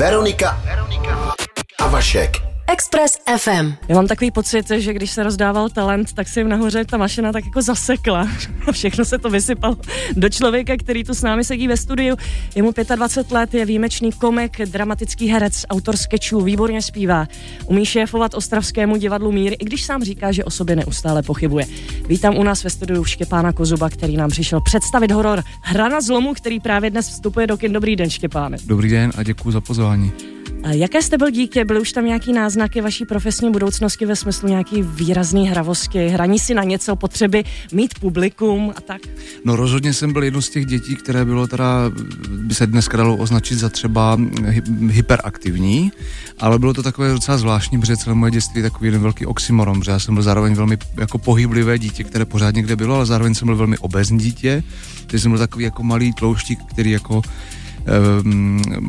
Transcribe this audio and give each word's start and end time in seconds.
Veronika 0.00 0.56
a 1.78 1.86
Vašek. 1.88 2.49
Express 2.72 3.18
FM. 3.38 3.72
Já 3.88 3.94
mám 3.94 4.06
takový 4.06 4.30
pocit, 4.30 4.70
že 4.70 4.92
když 4.92 5.10
se 5.10 5.22
rozdával 5.22 5.68
talent, 5.68 6.12
tak 6.12 6.28
se 6.28 6.40
jim 6.40 6.48
nahoře 6.48 6.84
ta 6.84 6.96
mašina 6.96 7.32
tak 7.32 7.44
jako 7.44 7.62
zasekla. 7.62 8.28
A 8.66 8.72
všechno 8.72 9.04
se 9.04 9.18
to 9.18 9.30
vysypalo 9.30 9.76
do 10.16 10.28
člověka, 10.28 10.76
který 10.76 11.04
tu 11.04 11.14
s 11.14 11.22
námi 11.22 11.44
sedí 11.44 11.68
ve 11.68 11.76
studiu. 11.76 12.16
Je 12.54 12.62
mu 12.62 12.72
25 12.96 13.34
let, 13.34 13.54
je 13.54 13.64
výjimečný 13.64 14.12
komik, 14.12 14.60
dramatický 14.60 15.28
herec, 15.28 15.64
autor 15.70 15.96
sketchů, 15.96 16.40
výborně 16.40 16.82
zpívá. 16.82 17.26
Umí 17.66 17.86
šéfovat 17.86 18.34
ostravskému 18.34 18.96
divadlu 18.96 19.32
Mír, 19.32 19.52
i 19.58 19.64
když 19.64 19.84
sám 19.84 20.04
říká, 20.04 20.32
že 20.32 20.44
o 20.44 20.50
sobě 20.50 20.76
neustále 20.76 21.22
pochybuje. 21.22 21.66
Vítám 22.08 22.38
u 22.38 22.42
nás 22.42 22.64
ve 22.64 22.70
studiu 22.70 23.04
Štěpána 23.04 23.52
Kozuba, 23.52 23.90
který 23.90 24.16
nám 24.16 24.30
přišel 24.30 24.60
představit 24.60 25.10
horor 25.10 25.42
Hrana 25.62 26.00
zlomu, 26.00 26.34
který 26.34 26.60
právě 26.60 26.90
dnes 26.90 27.08
vstupuje 27.08 27.46
do 27.46 27.56
kin. 27.56 27.72
Dobrý 27.72 27.96
den, 27.96 28.10
Štěpáne. 28.10 28.56
Dobrý 28.66 28.88
den 28.88 29.12
a 29.16 29.22
děkuji 29.22 29.50
za 29.50 29.60
pozvání. 29.60 30.29
Jaké 30.68 31.02
jste 31.02 31.18
byl 31.18 31.30
dítě? 31.30 31.64
Byly 31.64 31.80
už 31.80 31.92
tam 31.92 32.06
nějaký 32.06 32.32
náznaky 32.32 32.80
vaší 32.80 33.04
profesní 33.04 33.50
budoucnosti 33.50 34.06
ve 34.06 34.16
smyslu 34.16 34.48
nějaký 34.48 34.82
výrazný 34.82 35.48
hravosti, 35.48 36.08
hraní 36.08 36.38
si 36.38 36.54
na 36.54 36.62
něco, 36.62 36.96
potřeby 36.96 37.44
mít 37.72 37.98
publikum 37.98 38.72
a 38.76 38.80
tak? 38.80 39.00
No 39.44 39.56
rozhodně 39.56 39.92
jsem 39.92 40.12
byl 40.12 40.24
jedno 40.24 40.42
z 40.42 40.50
těch 40.50 40.66
dětí, 40.66 40.96
které 40.96 41.24
bylo 41.24 41.46
teda, 41.46 41.90
by 42.28 42.54
se 42.54 42.66
dneska 42.66 42.96
dalo 42.96 43.16
označit 43.16 43.58
za 43.58 43.68
třeba 43.68 44.18
hyperaktivní, 44.88 45.92
ale 46.38 46.58
bylo 46.58 46.74
to 46.74 46.82
takové 46.82 47.12
docela 47.12 47.38
zvláštní, 47.38 47.80
protože 47.80 47.96
celé 47.96 48.14
moje 48.14 48.30
dětství 48.30 48.58
je 48.58 48.70
takový 48.70 48.86
jeden 48.86 49.02
velký 49.02 49.26
oxymoron, 49.26 49.80
protože 49.80 49.90
já 49.90 49.98
jsem 49.98 50.14
byl 50.14 50.22
zároveň 50.22 50.54
velmi 50.54 50.78
jako 50.96 51.18
pohyblivé 51.18 51.78
dítě, 51.78 52.04
které 52.04 52.24
pořád 52.24 52.54
někde 52.54 52.76
bylo, 52.76 52.94
ale 52.94 53.06
zároveň 53.06 53.34
jsem 53.34 53.46
byl 53.46 53.56
velmi 53.56 53.78
obezní 53.78 54.18
dítě, 54.18 54.62
takže 55.06 55.22
jsem 55.22 55.30
byl 55.30 55.38
takový 55.38 55.64
jako 55.64 55.82
malý 55.82 56.12
tlouštík, 56.12 56.58
který 56.70 56.90
jako 56.90 57.22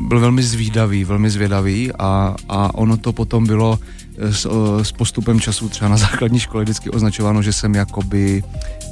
byl 0.08 0.20
velmi 0.20 0.42
zvídavý, 0.42 1.04
velmi 1.04 1.30
zvědavý 1.30 1.92
a, 1.98 2.34
a 2.48 2.74
ono 2.74 2.96
to 2.96 3.12
potom 3.12 3.46
bylo 3.46 3.78
eh, 4.18 4.34
s, 4.34 4.46
eh, 4.46 4.84
s 4.84 4.92
postupem 4.92 5.40
času 5.40 5.68
třeba 5.68 5.88
na 5.88 5.96
základní 5.96 6.40
škole 6.40 6.64
vždycky 6.64 6.90
označováno, 6.90 7.42
že 7.42 7.52
jsem 7.52 7.74
jakoby 7.74 8.42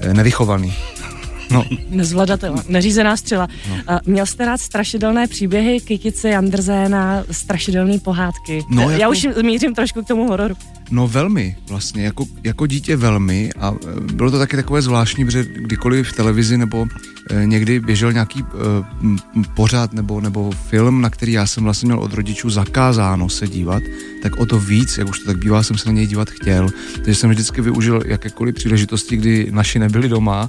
eh, 0.01 0.15
nevychovaný. 0.15 0.75
No. 1.51 1.65
Nezvladatelná, 1.91 2.63
neřízená 2.69 3.17
střela. 3.17 3.49
No. 3.69 3.99
Měl 4.07 4.27
jste 4.27 4.45
rád 4.45 4.61
strašidelné 4.61 5.27
příběhy, 5.27 5.81
Kikice, 5.81 6.35
Anderséna, 6.35 7.25
strašidelné 7.31 7.99
pohádky? 7.99 8.65
No, 8.71 8.83
jako... 8.91 9.03
Já 9.03 9.09
už 9.09 9.29
mířím 9.43 9.75
trošku 9.75 10.03
k 10.03 10.07
tomu 10.07 10.29
hororu. 10.29 10.55
No 10.91 11.09
velmi, 11.09 11.57
vlastně, 11.69 12.05
jako, 12.05 12.27
jako 12.45 12.67
dítě 12.67 12.97
velmi 12.97 13.51
a 13.61 13.73
e, 13.73 14.13
bylo 14.13 14.31
to 14.31 14.39
taky 14.39 14.57
takové 14.57 14.83
zvláštní, 14.83 15.25
protože 15.25 15.45
kdykoliv 15.45 16.09
v 16.09 16.17
televizi 16.17 16.59
nebo 16.59 16.87
e, 17.31 17.47
někdy 17.47 17.81
běžel 17.81 18.13
nějaký 18.13 18.41
e, 18.41 18.45
pořád 19.55 19.93
nebo, 19.93 20.21
nebo 20.21 20.51
film, 20.51 21.01
na 21.01 21.11
který 21.11 21.33
já 21.33 21.47
jsem 21.47 21.65
vlastně 21.65 21.87
měl 21.87 21.99
od 21.99 22.15
rodičů 22.15 22.51
zakázáno 22.51 23.29
se 23.29 23.49
dívat, 23.49 23.83
tak 24.23 24.37
o 24.37 24.47
to 24.47 24.59
víc, 24.59 24.99
jak 24.99 25.09
už 25.09 25.19
to 25.19 25.27
tak 25.27 25.39
bývá, 25.39 25.63
jsem 25.63 25.79
se 25.79 25.89
na 25.89 25.95
něj 25.95 26.07
dívat 26.07 26.31
chtěl. 26.31 26.69
Takže 26.95 27.15
jsem 27.15 27.31
vždycky 27.31 27.61
využil 27.61 28.03
jakékoliv 28.07 28.55
příležitosti, 28.55 29.17
kdy 29.17 29.49
naši 29.51 29.79
nebyli 29.79 30.09
doma 30.09 30.49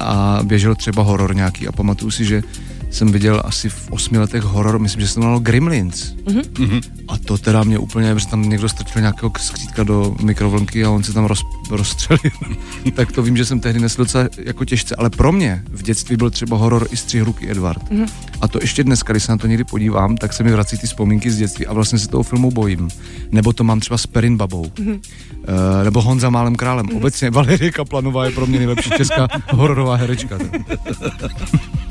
a 0.00 0.40
běžel 0.42 0.74
třeba 0.74 1.02
horor 1.02 1.34
nějaký 1.34 1.68
a 1.68 1.72
pamatuju 1.72 2.10
si, 2.10 2.24
že 2.24 2.42
jsem 2.90 3.12
viděl 3.12 3.42
asi 3.44 3.68
v 3.68 3.90
osmi 3.90 4.18
letech 4.18 4.42
horor, 4.42 4.78
myslím, 4.78 5.00
že 5.00 5.08
se 5.08 5.14
to 5.14 5.20
jmenovalo 5.20 5.40
Gremlins. 5.40 6.14
Mm-hmm. 6.24 6.82
A 7.08 7.18
to 7.18 7.38
teda 7.38 7.64
mě 7.64 7.78
úplně, 7.78 8.14
že 8.18 8.26
tam 8.26 8.48
někdo 8.48 8.68
strčil 8.68 9.00
nějakého 9.00 9.32
skřítka 9.38 9.84
do 9.84 10.16
mikrovlnky 10.22 10.84
a 10.84 10.90
on 10.90 11.02
se 11.02 11.12
tam 11.12 11.24
roz, 11.24 11.42
rozstřelil. 11.70 12.32
tak 12.94 13.12
to 13.12 13.22
vím, 13.22 13.36
že 13.36 13.44
jsem 13.44 13.60
tehdy 13.60 13.80
nesl 13.80 14.02
docela 14.02 14.28
jako 14.44 14.64
těžce, 14.64 14.96
ale 14.96 15.10
pro 15.10 15.32
mě 15.32 15.62
v 15.68 15.82
dětství 15.82 16.16
byl 16.16 16.30
třeba 16.30 16.56
horor 16.56 16.88
i 16.90 16.96
Střihruky 16.96 17.50
Edward. 17.50 17.90
Mm-hmm. 17.90 18.08
A 18.40 18.48
to 18.48 18.58
ještě 18.62 18.84
dneska, 18.84 19.12
když 19.12 19.24
se 19.24 19.32
na 19.32 19.38
to 19.38 19.46
někdy 19.46 19.64
podívám, 19.64 20.16
tak 20.16 20.32
se 20.32 20.42
mi 20.42 20.52
vrací 20.52 20.78
ty 20.78 20.86
vzpomínky 20.86 21.30
z 21.30 21.36
dětství 21.36 21.66
a 21.66 21.72
vlastně 21.72 21.98
se 21.98 22.08
toho 22.08 22.22
filmu 22.22 22.50
bojím. 22.50 22.88
Nebo 23.32 23.52
to 23.52 23.64
mám 23.64 23.80
třeba 23.80 23.98
s 23.98 24.06
Perin 24.06 24.36
Babou. 24.36 24.64
Mm-hmm. 24.64 25.00
Uh, 25.40 25.84
nebo 25.84 26.02
Honza 26.02 26.30
Málem 26.30 26.56
králem. 26.56 26.86
Mm-hmm. 26.86 26.96
Obecně 26.96 27.30
Valerie 27.30 27.72
Kaplanová 27.72 28.24
je 28.24 28.30
pro 28.30 28.46
mě 28.46 28.58
nejlepší 28.58 28.90
česká 28.90 29.28
hororová 29.50 29.96
herečka. 29.96 30.38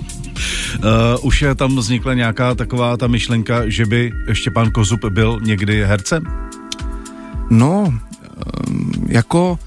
Uh, 0.75 1.25
už 1.25 1.41
je 1.41 1.55
tam 1.55 1.75
vznikla 1.75 2.13
nějaká 2.13 2.55
taková 2.55 2.97
ta 2.97 3.07
myšlenka, 3.07 3.69
že 3.69 3.85
by 3.85 4.11
Štěpán 4.33 4.71
Kozub 4.71 5.05
byl 5.05 5.39
někdy 5.43 5.85
hercem? 5.85 6.23
No, 7.49 7.93
um, 8.67 8.91
jako 9.07 9.59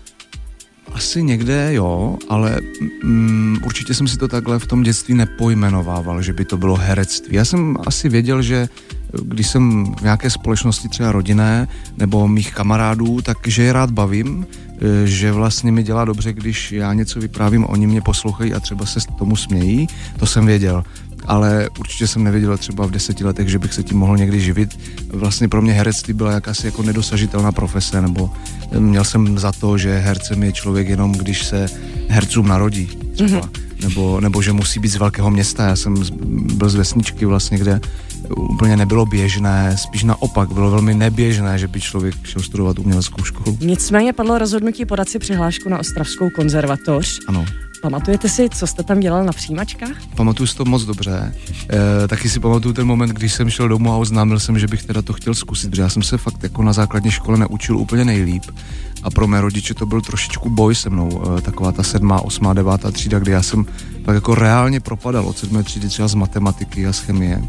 asi 0.95 1.23
někde 1.23 1.75
jo, 1.75 2.19
ale 2.29 2.59
um, 3.05 3.59
určitě 3.65 3.95
jsem 3.95 4.09
si 4.09 4.19
to 4.19 4.29
takhle 4.29 4.59
v 4.59 4.67
tom 4.67 4.83
dětství 4.83 5.15
nepojmenovával, 5.15 6.23
že 6.23 6.33
by 6.33 6.45
to 6.45 6.57
bylo 6.57 6.77
herectví. 6.77 7.37
Já 7.37 7.45
jsem 7.45 7.77
asi 7.87 8.09
věděl, 8.09 8.43
že 8.43 8.69
když 9.23 9.47
jsem 9.47 9.95
v 9.95 10.03
nějaké 10.03 10.31
společnosti 10.31 10.89
třeba 10.89 11.13
rodinné 11.13 11.69
nebo 11.97 12.29
mých 12.29 12.55
kamarádů, 12.55 13.23
takže 13.23 13.63
je 13.63 13.73
rád 13.73 13.91
bavím, 13.91 14.47
že 15.05 15.33
vlastně 15.33 15.73
mi 15.73 15.83
dělá 15.83 16.05
dobře, 16.05 16.33
když 16.33 16.73
já 16.73 16.93
něco 16.93 17.21
vyprávím, 17.21 17.65
oni 17.65 17.87
mě 17.87 18.01
poslouchají 18.01 18.55
a 18.55 18.61
třeba 18.61 18.87
se 18.87 19.01
tomu 19.19 19.37
smějí, 19.37 19.87
to 20.19 20.27
jsem 20.27 20.47
věděl 20.47 20.85
ale 21.27 21.69
určitě 21.79 22.07
jsem 22.07 22.25
nevěděl 22.25 22.59
třeba 22.59 22.87
v 22.87 22.91
deseti 22.91 23.25
letech, 23.25 23.49
že 23.49 23.59
bych 23.59 23.75
se 23.75 23.83
tím 23.83 23.99
mohl 23.99 24.17
někdy 24.17 24.41
živit. 24.41 24.79
Vlastně 25.09 25.49
pro 25.49 25.63
mě 25.63 25.73
herectví 25.73 26.15
byla 26.15 26.33
jakási 26.33 26.67
jako 26.67 26.83
nedosažitelná 26.83 27.53
profese, 27.53 28.03
nebo 28.03 28.31
měl 28.79 29.05
jsem 29.05 29.39
za 29.39 29.53
to, 29.53 29.79
že 29.79 29.99
hercem 29.99 30.43
je 30.43 30.53
člověk 30.53 30.89
jenom, 30.89 31.13
když 31.13 31.45
se 31.45 31.67
hercům 32.09 32.49
narodí 32.49 32.87
třeba. 33.15 33.41
Mm-hmm. 33.41 33.63
Nebo, 33.83 34.21
nebo 34.21 34.43
že 34.43 34.53
musí 34.53 34.81
být 34.81 34.89
z 34.89 34.97
velkého 34.97 35.31
města. 35.31 35.67
Já 35.67 35.77
jsem 35.77 35.95
byl 36.55 36.69
z 36.69 36.75
vesničky 36.75 37.27
vlastně, 37.27 37.59
kde 37.59 37.81
úplně 38.37 38.77
nebylo 38.77 39.07
běžné, 39.07 39.77
spíš 39.77 40.05
naopak, 40.05 40.53
bylo 40.53 40.71
velmi 40.71 40.95
neběžné, 40.95 41.59
že 41.59 41.69
by 41.69 41.81
člověk 41.81 42.15
šel 42.25 42.43
studovat 42.43 42.79
uměleckou 42.79 43.25
školu. 43.25 43.59
Nicméně 43.61 44.13
padlo 44.13 44.39
rozhodnutí 44.39 44.85
podat 44.85 45.09
si 45.09 45.19
přihlášku 45.19 45.69
na 45.69 45.79
Ostravskou 45.79 46.31
konzervatoř. 46.31 47.21
Ano. 47.29 47.45
Pamatujete 47.83 48.29
si, 48.29 48.49
co 48.49 48.67
jste 48.67 48.83
tam 48.83 49.01
dělal 49.01 49.25
na 49.25 49.33
přijímačkách? 49.33 49.97
Pamatuju 50.17 50.47
si 50.47 50.57
to 50.57 50.65
moc 50.65 50.85
dobře. 50.85 51.35
E, 52.05 52.09
taky 52.09 52.29
si 52.29 52.41
pamatuju 52.41 52.75
ten 52.75 52.87
moment, 52.87 53.11
když 53.11 53.33
jsem 53.33 53.51
šel 53.51 53.69
domů 53.69 53.93
a 53.93 53.97
oznámil 53.97 54.41
jsem, 54.41 54.59
že 54.59 54.67
bych 54.67 54.83
teda 54.83 55.03
to 55.03 55.13
chtěl 55.13 55.35
zkusit, 55.35 55.71
protože 55.71 55.83
já 55.83 55.89
jsem 55.89 56.03
se 56.03 56.19
fakt 56.19 56.43
jako 56.43 56.63
na 56.63 56.73
základní 56.73 57.11
škole 57.11 57.39
neučil 57.39 57.79
úplně 57.79 58.05
nejlíp. 58.05 58.43
A 59.03 59.11
pro 59.11 59.27
mé 59.27 59.41
rodiče 59.41 59.75
to 59.75 59.87
byl 59.87 60.01
trošičku 60.01 60.51
boj 60.51 60.75
se 60.75 60.91
mnou, 60.91 61.23
e, 61.39 61.41
taková 61.41 61.73
ta 61.73 61.83
sedmá, 61.83 62.21
osmá, 62.21 62.55
devátá 62.55 62.91
třída, 62.91 63.19
kdy 63.19 63.33
já 63.33 63.43
jsem 63.43 63.67
tak 64.05 64.15
jako 64.15 64.35
reálně 64.35 64.81
propadal 64.81 65.27
od 65.27 65.39
sedmé 65.39 65.63
třídy 65.63 65.89
třeba 65.89 66.09
z 66.09 66.15
matematiky 66.15 66.87
a 66.87 66.93
z 66.93 66.99
chemie 66.99 67.43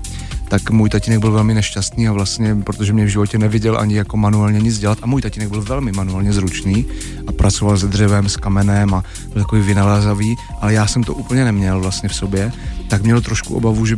tak 0.47 0.69
můj 0.69 0.89
tatínek 0.89 1.19
byl 1.19 1.31
velmi 1.31 1.53
nešťastný 1.53 2.07
a 2.07 2.11
vlastně, 2.11 2.55
protože 2.55 2.93
mě 2.93 3.05
v 3.05 3.07
životě 3.07 3.37
neviděl 3.37 3.77
ani 3.79 3.95
jako 3.95 4.17
manuálně 4.17 4.59
nic 4.59 4.79
dělat 4.79 4.97
a 5.01 5.05
můj 5.05 5.21
tatínek 5.21 5.49
byl 5.49 5.61
velmi 5.61 5.91
manuálně 5.91 6.33
zručný 6.33 6.85
a 7.27 7.31
pracoval 7.31 7.77
se 7.77 7.87
dřevem, 7.87 8.29
s 8.29 8.37
kamenem 8.37 8.93
a 8.93 9.03
byl 9.33 9.41
takový 9.41 9.61
vynalazavý, 9.61 10.35
ale 10.61 10.73
já 10.73 10.87
jsem 10.87 11.03
to 11.03 11.13
úplně 11.13 11.45
neměl 11.45 11.79
vlastně 11.79 12.09
v 12.09 12.15
sobě, 12.15 12.51
tak 12.87 13.03
měl 13.03 13.21
trošku 13.21 13.55
obavu, 13.55 13.85
že 13.85 13.95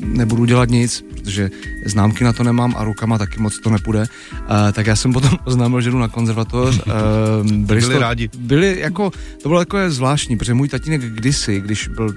nebudu 0.00 0.44
dělat 0.44 0.68
nic, 0.68 1.04
protože 1.28 1.50
známky 1.84 2.24
na 2.24 2.32
to 2.32 2.44
nemám 2.44 2.74
a 2.76 2.84
rukama 2.84 3.18
taky 3.18 3.40
moc 3.40 3.58
to 3.60 3.70
nepůjde. 3.70 4.00
Uh, 4.00 4.72
tak 4.72 4.86
já 4.86 4.96
jsem 4.96 5.12
potom 5.12 5.30
oznámil, 5.44 5.80
že 5.80 5.90
jdu 5.90 5.98
na 5.98 6.08
konzervatoř. 6.08 6.80
Uh, 6.88 7.46
byli, 7.46 7.80
byli 7.80 7.94
to, 7.94 8.00
rádi. 8.00 8.30
Byli 8.38 8.80
jako, 8.80 9.10
to 9.42 9.48
bylo 9.48 9.60
jako 9.60 9.90
zvláštní, 9.90 10.36
protože 10.36 10.54
můj 10.54 10.68
tatínek 10.68 11.00
kdysi, 11.00 11.60
když 11.60 11.88
byl 11.88 12.14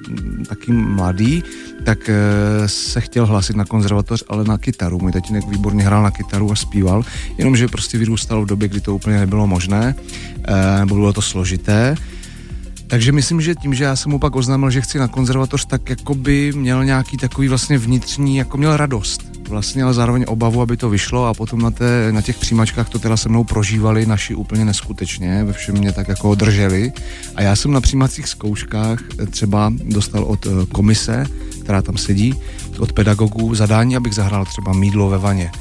taky 0.50 0.72
mladý, 0.72 1.44
tak 1.86 2.00
uh, 2.00 2.66
se 2.66 3.02
chtěl 3.02 3.26
hlásit 3.26 3.56
na 3.56 3.66
konzervatoř, 3.66 4.24
ale 4.28 4.44
na 4.44 4.58
kytaru. 4.58 5.00
Můj 5.00 5.12
tatínek 5.12 5.48
výborně 5.48 5.84
hrál 5.84 6.04
na 6.04 6.12
kytaru 6.12 6.52
a 6.52 6.56
zpíval, 6.56 7.04
jenomže 7.38 7.68
prostě 7.68 7.98
vyrůstal 7.98 8.42
v 8.42 8.46
době, 8.46 8.68
kdy 8.68 8.82
to 8.82 8.96
úplně 8.96 9.20
nebylo 9.20 9.48
možné, 9.48 9.96
uh, 9.96 10.86
bylo 10.86 11.14
to 11.14 11.22
složité. 11.22 11.96
Takže 12.92 13.12
myslím, 13.12 13.42
že 13.42 13.56
tím, 13.56 13.74
že 13.74 13.84
já 13.84 13.96
jsem 13.96 14.12
mu 14.12 14.20
pak 14.20 14.36
oznámil, 14.36 14.70
že 14.70 14.82
chci 14.82 15.00
na 15.00 15.08
konzervatoř, 15.08 15.66
tak 15.66 15.90
jako 15.90 16.16
by 16.16 16.52
měl 16.56 16.86
nějaký 16.86 17.18
takový 17.18 17.48
vlastně 17.48 17.78
vnitřní, 17.78 18.38
jako 18.38 18.58
měl 18.58 18.78
radost. 18.78 19.22
Vlastně, 19.50 19.84
ale 19.84 19.94
zároveň 19.94 20.26
obavu, 20.28 20.62
aby 20.62 20.78
to 20.78 20.90
vyšlo 20.90 21.26
a 21.26 21.34
potom 21.34 21.60
na, 21.60 21.72
té, 21.72 22.12
na 22.12 22.22
těch 22.22 22.38
přijímačkách 22.38 22.90
to 22.90 23.00
teda 23.00 23.18
se 23.18 23.30
mnou 23.30 23.44
prožívali 23.44 24.06
naši 24.06 24.36
úplně 24.36 24.66
neskutečně, 24.66 25.44
ve 25.44 25.54
všem 25.54 25.78
mě 25.78 25.92
tak 25.92 26.08
jako 26.08 26.36
drželi. 26.36 26.92
A 27.36 27.42
já 27.42 27.56
jsem 27.56 27.72
na 27.72 27.82
přijímacích 27.82 28.28
zkouškách 28.28 29.00
třeba 29.30 29.74
dostal 29.84 30.24
od 30.24 30.46
eh, 30.46 30.66
komise, 30.72 31.26
která 31.62 31.82
tam 31.82 31.98
sedí, 31.98 32.36
od 32.80 32.94
pedagogů 32.94 33.56
zadání, 33.56 33.96
abych 33.96 34.14
zahrál 34.14 34.46
třeba 34.46 34.74
mídlo 34.74 35.10
ve 35.10 35.18
vaně. 35.18 35.52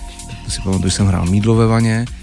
To 0.45 0.51
si 0.51 0.61
pamatuju, 0.61 0.91
že 0.91 0.97
jsem 0.97 1.07
hrál 1.07 1.27
mídlo 1.27 1.55
ve 1.55 1.67
vaně, 1.67 2.07
Eh, 2.07 2.20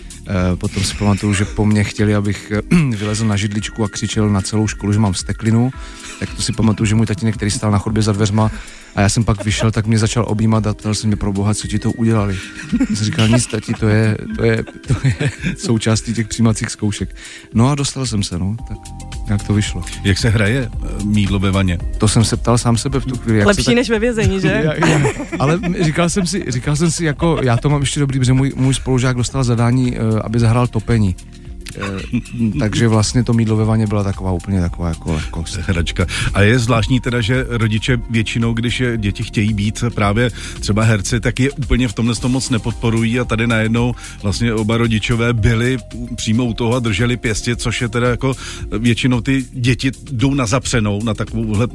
potom 0.55 0.83
si 0.83 0.95
pamatuju, 0.95 1.33
že 1.33 1.45
po 1.45 1.65
mně 1.65 1.83
chtěli, 1.83 2.15
abych 2.15 2.51
eh, 2.51 2.75
vylezl 2.95 3.25
na 3.27 3.35
židličku 3.35 3.83
a 3.83 3.89
křičel 3.89 4.29
na 4.29 4.41
celou 4.41 4.67
školu, 4.67 4.93
že 4.93 4.99
mám 4.99 5.13
steklinu. 5.13 5.71
Tak 6.19 6.33
to 6.33 6.41
si 6.41 6.53
pamatuju, 6.53 6.85
že 6.85 6.95
můj 6.95 7.05
tatínek, 7.05 7.35
který 7.35 7.51
stál 7.51 7.71
na 7.71 7.77
chodbě 7.77 8.03
za 8.03 8.11
dveřma, 8.11 8.51
A 8.97 9.01
já 9.01 9.09
jsem 9.09 9.23
pak 9.23 9.45
vyšel, 9.45 9.71
tak 9.71 9.85
mě 9.85 9.99
začal 9.99 10.25
objímat 10.27 10.67
a 10.67 10.73
ptal 10.73 10.95
se 10.95 11.07
mě 11.07 11.15
pro 11.15 11.33
boha, 11.33 11.53
co 11.53 11.67
ti 11.67 11.79
to 11.79 11.91
udělali. 11.91 12.37
Já 12.89 12.95
jsem 12.95 13.05
říkal, 13.05 13.27
nic 13.27 13.47
tati, 13.47 13.73
to 13.73 13.87
je, 13.87 14.17
to 14.35 14.45
je, 14.45 14.63
to 14.63 14.93
je 15.03 15.31
součástí 15.57 16.13
těch 16.13 16.27
přijímacích 16.27 16.69
zkoušek. 16.69 17.15
No 17.53 17.69
a 17.69 17.75
dostal 17.75 18.05
jsem 18.05 18.23
se, 18.23 18.39
no, 18.39 18.55
tak 18.67 18.77
jak 19.29 19.43
to 19.43 19.53
vyšlo. 19.53 19.83
Jak 20.03 20.17
se 20.17 20.29
hraje 20.29 20.69
eh, 20.73 21.03
mídlo 21.03 21.39
ve 21.39 21.51
vaně? 21.51 21.77
To 21.97 22.07
jsem 22.07 22.23
se 22.23 22.37
ptal 22.37 22.57
sám 22.57 22.77
sebe 22.77 22.99
v 22.99 23.05
tu 23.05 23.17
chvíli. 23.17 23.37
Jak 23.37 23.47
Lepší 23.47 23.63
se 23.63 23.71
tak... 23.71 23.75
než 23.75 23.89
ve 23.89 23.99
vězení, 23.99 24.41
že? 24.41 24.47
Já, 24.63 24.87
já, 24.87 25.11
ale 25.39 25.59
říkal 25.81 26.09
jsem 26.09 26.27
si, 26.27 26.45
říkal 26.47 26.75
jsem 26.75 26.91
si, 26.91 27.05
jako 27.05 27.39
já 27.43 27.57
to 27.57 27.69
mám 27.69 27.81
ještě 27.81 27.99
dobrý, 27.99 28.19
protože 28.19 28.33
můj, 28.33 28.53
můj 28.55 28.73
spolužák 28.73 29.17
dostal 29.17 29.43
zadání, 29.43 29.97
uh, 29.97 30.19
aby 30.23 30.39
zahrál 30.39 30.67
topení. 30.67 31.15
Eh, 31.75 32.59
takže 32.59 32.87
vlastně 32.87 33.23
to 33.23 33.33
mídlo 33.33 33.55
ve 33.55 33.65
vaně 33.65 33.87
byla 33.87 34.03
taková 34.03 34.31
úplně 34.31 34.61
taková 34.61 34.89
jako 34.89 35.13
lehkost. 35.13 35.57
Hračka. 35.57 36.05
A 36.33 36.41
je 36.41 36.59
zvláštní 36.59 36.99
teda, 36.99 37.21
že 37.21 37.45
rodiče 37.49 37.97
většinou, 38.09 38.53
když 38.53 38.79
je 38.79 38.97
děti 38.97 39.23
chtějí 39.23 39.53
být 39.53 39.83
právě 39.95 40.31
třeba 40.59 40.83
herci, 40.83 41.19
tak 41.19 41.39
je 41.39 41.51
úplně 41.51 41.87
v 41.87 41.93
tomhle 41.93 42.15
to 42.15 42.29
moc 42.29 42.49
nepodporují 42.49 43.19
a 43.19 43.25
tady 43.25 43.47
najednou 43.47 43.95
vlastně 44.23 44.53
oba 44.53 44.77
rodičové 44.77 45.33
byli 45.33 45.77
přímo 46.15 46.45
u 46.45 46.53
toho 46.53 46.75
a 46.75 46.79
drželi 46.79 47.17
pěstě, 47.17 47.55
což 47.55 47.81
je 47.81 47.89
teda 47.89 48.09
jako 48.09 48.33
většinou 48.79 49.21
ty 49.21 49.45
děti 49.53 49.91
jdou 50.11 50.33
na 50.33 50.45
zapřenou, 50.45 51.03
na 51.03 51.13
takovouhle 51.13 51.67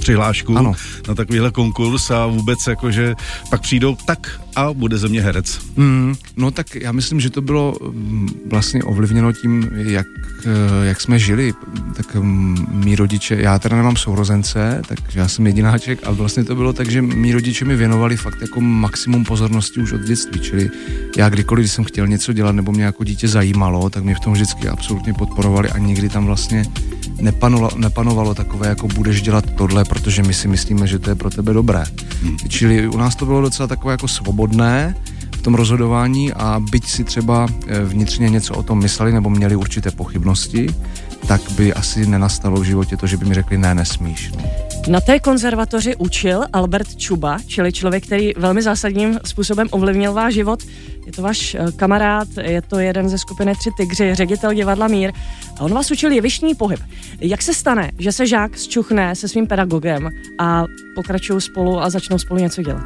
přihlášku, 0.00 0.58
ano. 0.58 0.72
na 1.08 1.14
takovýhle 1.14 1.50
konkurs 1.50 2.10
a 2.10 2.26
vůbec 2.26 2.58
jako, 2.66 2.90
že 2.90 3.14
pak 3.50 3.60
přijdou 3.60 3.96
tak 4.06 4.40
a 4.56 4.72
bude 4.72 4.98
ze 4.98 5.08
mě 5.08 5.22
herec. 5.22 5.58
Mm, 5.76 6.14
no 6.36 6.50
tak 6.50 6.74
já 6.74 6.92
myslím, 6.92 7.20
že 7.20 7.30
to 7.30 7.40
bylo 7.40 7.76
mm, 7.92 8.28
vlastně 8.46 8.82
ovlivněno 8.82 9.32
tím, 9.32 9.70
jak, 9.72 10.06
eh, 10.44 10.86
jak 10.86 11.00
jsme 11.00 11.18
žili. 11.18 11.52
Tak 11.96 12.14
mm, 12.14 12.66
mý 12.70 12.96
rodiče, 12.96 13.36
já 13.40 13.58
teda 13.58 13.76
nemám 13.76 13.96
sourozence, 13.96 14.82
takže 14.88 15.20
já 15.20 15.28
jsem 15.28 15.46
jedináček 15.46 15.98
a 16.04 16.10
vlastně 16.10 16.44
to 16.44 16.54
bylo 16.54 16.72
tak, 16.72 16.90
že 16.90 17.02
mý 17.02 17.32
rodiče 17.32 17.64
mi 17.64 17.76
věnovali 17.76 18.16
fakt 18.16 18.40
jako 18.40 18.60
maximum 18.60 19.24
pozornosti 19.24 19.80
už 19.80 19.92
od 19.92 20.00
dětství, 20.00 20.40
čili 20.40 20.70
já 21.16 21.28
kdykoliv, 21.28 21.62
když 21.62 21.72
jsem 21.72 21.84
chtěl 21.84 22.06
něco 22.06 22.32
dělat 22.32 22.52
nebo 22.52 22.72
mě 22.72 22.84
jako 22.84 23.04
dítě 23.04 23.28
zajímalo, 23.28 23.90
tak 23.90 24.04
mě 24.04 24.14
v 24.14 24.20
tom 24.20 24.32
vždycky 24.32 24.68
absolutně 24.68 25.14
podporovali 25.14 25.70
a 25.70 25.78
nikdy 25.78 26.08
tam 26.08 26.26
vlastně 26.26 26.64
nepanovalo, 27.20 27.70
nepanovalo 27.76 28.34
takové, 28.34 28.68
jako 28.68 28.88
budeš 28.88 29.22
dělat 29.22 29.44
tohle, 29.56 29.84
protože 29.84 30.22
my 30.22 30.34
si 30.34 30.48
myslíme, 30.48 30.86
že 30.86 30.98
to 30.98 31.10
je 31.10 31.14
pro 31.14 31.30
tebe 31.30 31.52
dobré. 31.52 31.84
Hmm. 32.22 32.36
Čili 32.48 32.88
u 32.88 32.96
nás 32.96 33.16
to 33.16 33.26
bylo 33.26 33.40
docela 33.40 33.66
takové 33.66 33.92
jako 33.92 34.08
svobodné 34.08 34.94
v 35.36 35.42
tom 35.42 35.54
rozhodování 35.54 36.32
a 36.32 36.60
byť 36.70 36.86
si 36.86 37.04
třeba 37.04 37.46
eh, 37.66 37.84
vnitřně 37.84 38.28
něco 38.28 38.54
o 38.54 38.62
tom 38.62 38.82
mysleli 38.82 39.12
nebo 39.12 39.30
měli 39.30 39.56
určité 39.56 39.90
pochybnosti, 39.90 40.74
tak 41.26 41.40
by 41.56 41.74
asi 41.74 42.06
nenastalo 42.06 42.60
v 42.60 42.64
životě 42.64 42.96
to, 42.96 43.06
že 43.06 43.16
by 43.16 43.24
mi 43.24 43.34
řekli 43.34 43.58
ne, 43.58 43.74
nesmíš. 43.74 44.32
Na 44.88 45.00
té 45.00 45.18
konzervatoři 45.20 45.96
učil 45.96 46.44
Albert 46.52 46.96
Čuba, 46.96 47.38
čili 47.46 47.72
člověk, 47.72 48.06
který 48.06 48.32
velmi 48.36 48.62
zásadním 48.62 49.18
způsobem 49.24 49.68
ovlivnil 49.70 50.12
váš 50.12 50.34
život. 50.34 50.62
Je 51.10 51.14
to 51.18 51.22
váš 51.22 51.54
eh, 51.54 51.72
kamarád, 51.76 52.28
je 52.40 52.62
to 52.62 52.78
jeden 52.78 53.08
ze 53.08 53.18
skupiny 53.18 53.52
Tři 53.58 53.70
tygři, 53.76 54.14
ředitel 54.14 54.54
divadla 54.54 54.88
Mír. 54.88 55.12
A 55.58 55.60
on 55.60 55.74
vás 55.74 55.90
učil 55.90 56.12
jevištní 56.12 56.54
pohyb. 56.54 56.80
Jak 57.20 57.42
se 57.42 57.54
stane, 57.54 57.90
že 57.98 58.12
se 58.12 58.26
žák 58.26 58.58
zčuchne 58.58 59.14
se 59.14 59.28
svým 59.28 59.46
pedagogem 59.46 60.10
a 60.38 60.64
pokračují 60.94 61.40
spolu 61.40 61.80
a 61.82 61.90
začnou 61.90 62.18
spolu 62.18 62.40
něco 62.40 62.62
dělat? 62.62 62.84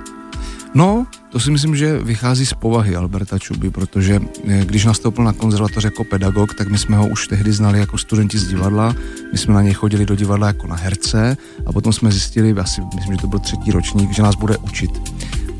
No, 0.74 1.06
to 1.30 1.40
si 1.40 1.50
myslím, 1.50 1.76
že 1.76 1.98
vychází 1.98 2.46
z 2.46 2.54
povahy 2.54 2.96
Alberta 2.96 3.38
Čuby, 3.38 3.70
protože 3.70 4.20
eh, 4.48 4.64
když 4.64 4.84
nastoupil 4.84 5.24
na 5.24 5.32
konzervatoř 5.32 5.84
jako 5.84 6.04
pedagog, 6.04 6.54
tak 6.54 6.68
my 6.68 6.78
jsme 6.78 6.96
ho 6.96 7.08
už 7.08 7.28
tehdy 7.28 7.52
znali 7.52 7.78
jako 7.78 7.98
studenti 7.98 8.38
z 8.38 8.48
divadla, 8.48 8.96
my 9.32 9.38
jsme 9.38 9.54
na 9.54 9.62
něj 9.62 9.72
chodili 9.72 10.06
do 10.06 10.16
divadla 10.16 10.46
jako 10.46 10.66
na 10.66 10.76
herce 10.76 11.36
a 11.66 11.72
potom 11.72 11.92
jsme 11.92 12.10
zjistili, 12.10 12.52
asi 12.52 12.80
myslím, 12.94 13.14
že 13.14 13.20
to 13.20 13.26
byl 13.26 13.38
třetí 13.38 13.70
ročník, 13.70 14.12
že 14.12 14.22
nás 14.22 14.34
bude 14.34 14.56
učit. 14.56 14.90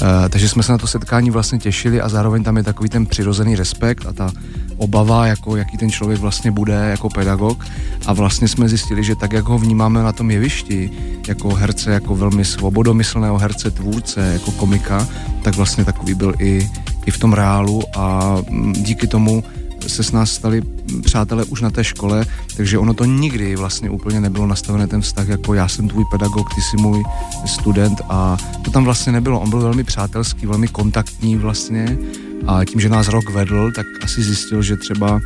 Uh, 0.02 0.28
takže 0.28 0.48
jsme 0.48 0.62
se 0.62 0.72
na 0.72 0.78
to 0.78 0.86
setkání 0.86 1.30
vlastně 1.30 1.58
těšili 1.58 2.00
a 2.00 2.08
zároveň 2.08 2.44
tam 2.44 2.56
je 2.56 2.62
takový 2.62 2.88
ten 2.88 3.06
přirozený 3.06 3.56
respekt 3.56 4.06
a 4.06 4.12
ta 4.12 4.32
obava, 4.76 5.26
jako 5.26 5.56
jaký 5.56 5.76
ten 5.76 5.90
člověk 5.90 6.20
vlastně 6.20 6.50
bude 6.50 6.74
jako 6.74 7.08
pedagog. 7.08 7.64
A 8.06 8.12
vlastně 8.12 8.48
jsme 8.48 8.68
zjistili, 8.68 9.04
že 9.04 9.16
tak, 9.16 9.32
jak 9.32 9.44
ho 9.44 9.58
vnímáme 9.58 10.02
na 10.02 10.12
tom 10.12 10.30
jevišti, 10.30 10.90
jako 11.28 11.54
herce, 11.54 11.90
jako 11.90 12.14
velmi 12.14 12.44
svobodomyslného 12.44 13.38
herce, 13.38 13.70
tvůrce, 13.70 14.20
jako 14.32 14.50
komika, 14.50 15.08
tak 15.42 15.56
vlastně 15.56 15.84
takový 15.84 16.14
byl 16.14 16.34
i, 16.38 16.70
i 17.06 17.10
v 17.10 17.18
tom 17.18 17.32
reálu. 17.32 17.82
A 17.96 18.36
mm, 18.50 18.72
díky 18.72 19.06
tomu 19.06 19.44
se 19.86 20.02
s 20.02 20.12
nás 20.12 20.32
stali 20.32 20.62
přátelé 21.04 21.44
už 21.44 21.60
na 21.60 21.70
té 21.70 21.84
škole, 21.84 22.26
takže 22.56 22.78
ono 22.78 22.94
to 22.94 23.04
nikdy 23.04 23.56
vlastně 23.56 23.90
úplně 23.90 24.20
nebylo 24.20 24.46
nastavené 24.46 24.86
ten 24.86 25.00
vztah, 25.00 25.28
jako 25.28 25.54
já 25.54 25.68
jsem 25.68 25.88
tvůj 25.88 26.04
pedagog, 26.10 26.54
ty 26.54 26.60
jsi 26.60 26.76
můj 26.76 27.04
student 27.46 28.00
a 28.08 28.36
to 28.62 28.70
tam 28.70 28.84
vlastně 28.84 29.12
nebylo. 29.12 29.40
On 29.40 29.50
byl 29.50 29.60
velmi 29.60 29.84
přátelský, 29.84 30.46
velmi 30.46 30.68
kontaktní 30.68 31.36
vlastně 31.36 31.98
a 32.46 32.64
tím, 32.64 32.80
že 32.80 32.88
nás 32.88 33.08
rok 33.08 33.30
vedl, 33.30 33.72
tak 33.72 33.86
asi 34.02 34.22
zjistil, 34.22 34.62
že 34.62 34.76
třeba 34.76 35.20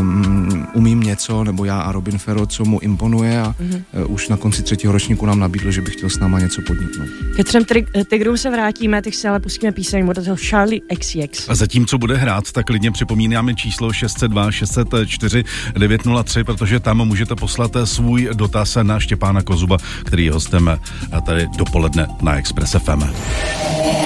um, 0.00 0.66
umím 0.74 1.00
něco, 1.00 1.44
nebo 1.44 1.64
já 1.64 1.80
a 1.80 1.92
Robin 1.92 2.18
Ferro, 2.18 2.46
co 2.46 2.64
mu 2.64 2.80
imponuje 2.80 3.40
a 3.40 3.54
mm-hmm. 3.60 3.82
uh, 4.04 4.12
už 4.12 4.28
na 4.28 4.36
konci 4.36 4.62
třetího 4.62 4.92
ročníku 4.92 5.26
nám 5.26 5.38
nabídl, 5.38 5.70
že 5.70 5.80
by 5.80 5.90
chtěl 5.90 6.10
s 6.10 6.18
náma 6.18 6.40
něco 6.40 6.62
podniknout. 6.66 7.08
Ke 7.36 7.44
třem 7.44 7.64
Tigrům 8.10 8.36
se 8.36 8.50
vrátíme, 8.50 9.02
teď 9.02 9.14
si 9.14 9.28
ale 9.28 9.40
pustíme 9.40 9.72
píseň 9.72 10.08
od 10.08 10.24
toho 10.24 10.36
Charlie 10.36 10.80
XCX. 10.98 11.48
A 11.48 11.54
zatím, 11.54 11.86
co 11.86 11.98
bude 11.98 12.16
hrát, 12.16 12.52
tak 12.52 12.66
klidně 12.66 12.90
připomínáme 12.90 13.54
číslo 13.54 13.92
602 13.92 14.52
604 14.52 15.44
903, 15.78 16.44
protože 16.44 16.80
tam 16.80 17.04
můžete 17.04 17.34
poslat 17.34 17.76
svůj 17.84 18.28
dotaz 18.32 18.76
na 18.82 19.00
Štěpána 19.00 19.42
Kozuba, 19.42 19.76
který 20.04 20.24
je 20.24 20.32
hostem 20.32 20.78
tady 21.26 21.48
dopoledne 21.56 22.06
na 22.22 22.36
Express 22.36 22.76
FM. 22.84 23.02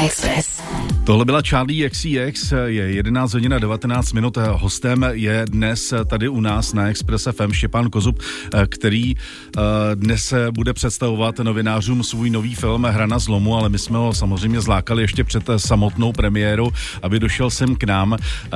Express. 0.05 0.57
Tohle 1.05 1.25
byla 1.25 1.43
Charlie 1.43 1.91
XCX, 1.91 2.53
je 2.67 2.93
11 2.93 3.35
hodin 3.35 3.55
a 3.55 3.59
19 3.59 4.13
minut. 4.13 4.39
Hostem 4.53 5.07
je 5.13 5.45
dnes 5.57 5.95
tady 6.07 6.29
u 6.29 6.41
nás 6.41 6.73
na 6.73 6.89
Express 6.89 7.29
FM 7.33 7.53
Štěpán 7.53 7.91
Kozub, 7.91 8.23
který 8.69 9.15
eh, 9.15 9.61
dnes 9.95 10.35
bude 10.51 10.73
představovat 10.73 11.39
novinářům 11.39 12.05
svůj 12.05 12.31
nový 12.31 12.55
film 12.55 12.85
Hra 12.85 13.07
na 13.07 13.19
zlomu, 13.19 13.57
ale 13.57 13.69
my 13.69 13.79
jsme 13.79 13.99
ho 13.99 14.15
samozřejmě 14.15 14.61
zlákali 14.61 15.03
ještě 15.03 15.25
před 15.25 15.45
samotnou 15.57 16.13
premiéru, 16.13 16.73
aby 17.03 17.21
došel 17.21 17.51
sem 17.51 17.77
k 17.77 17.85
nám. 17.85 18.17
Eh, 18.17 18.49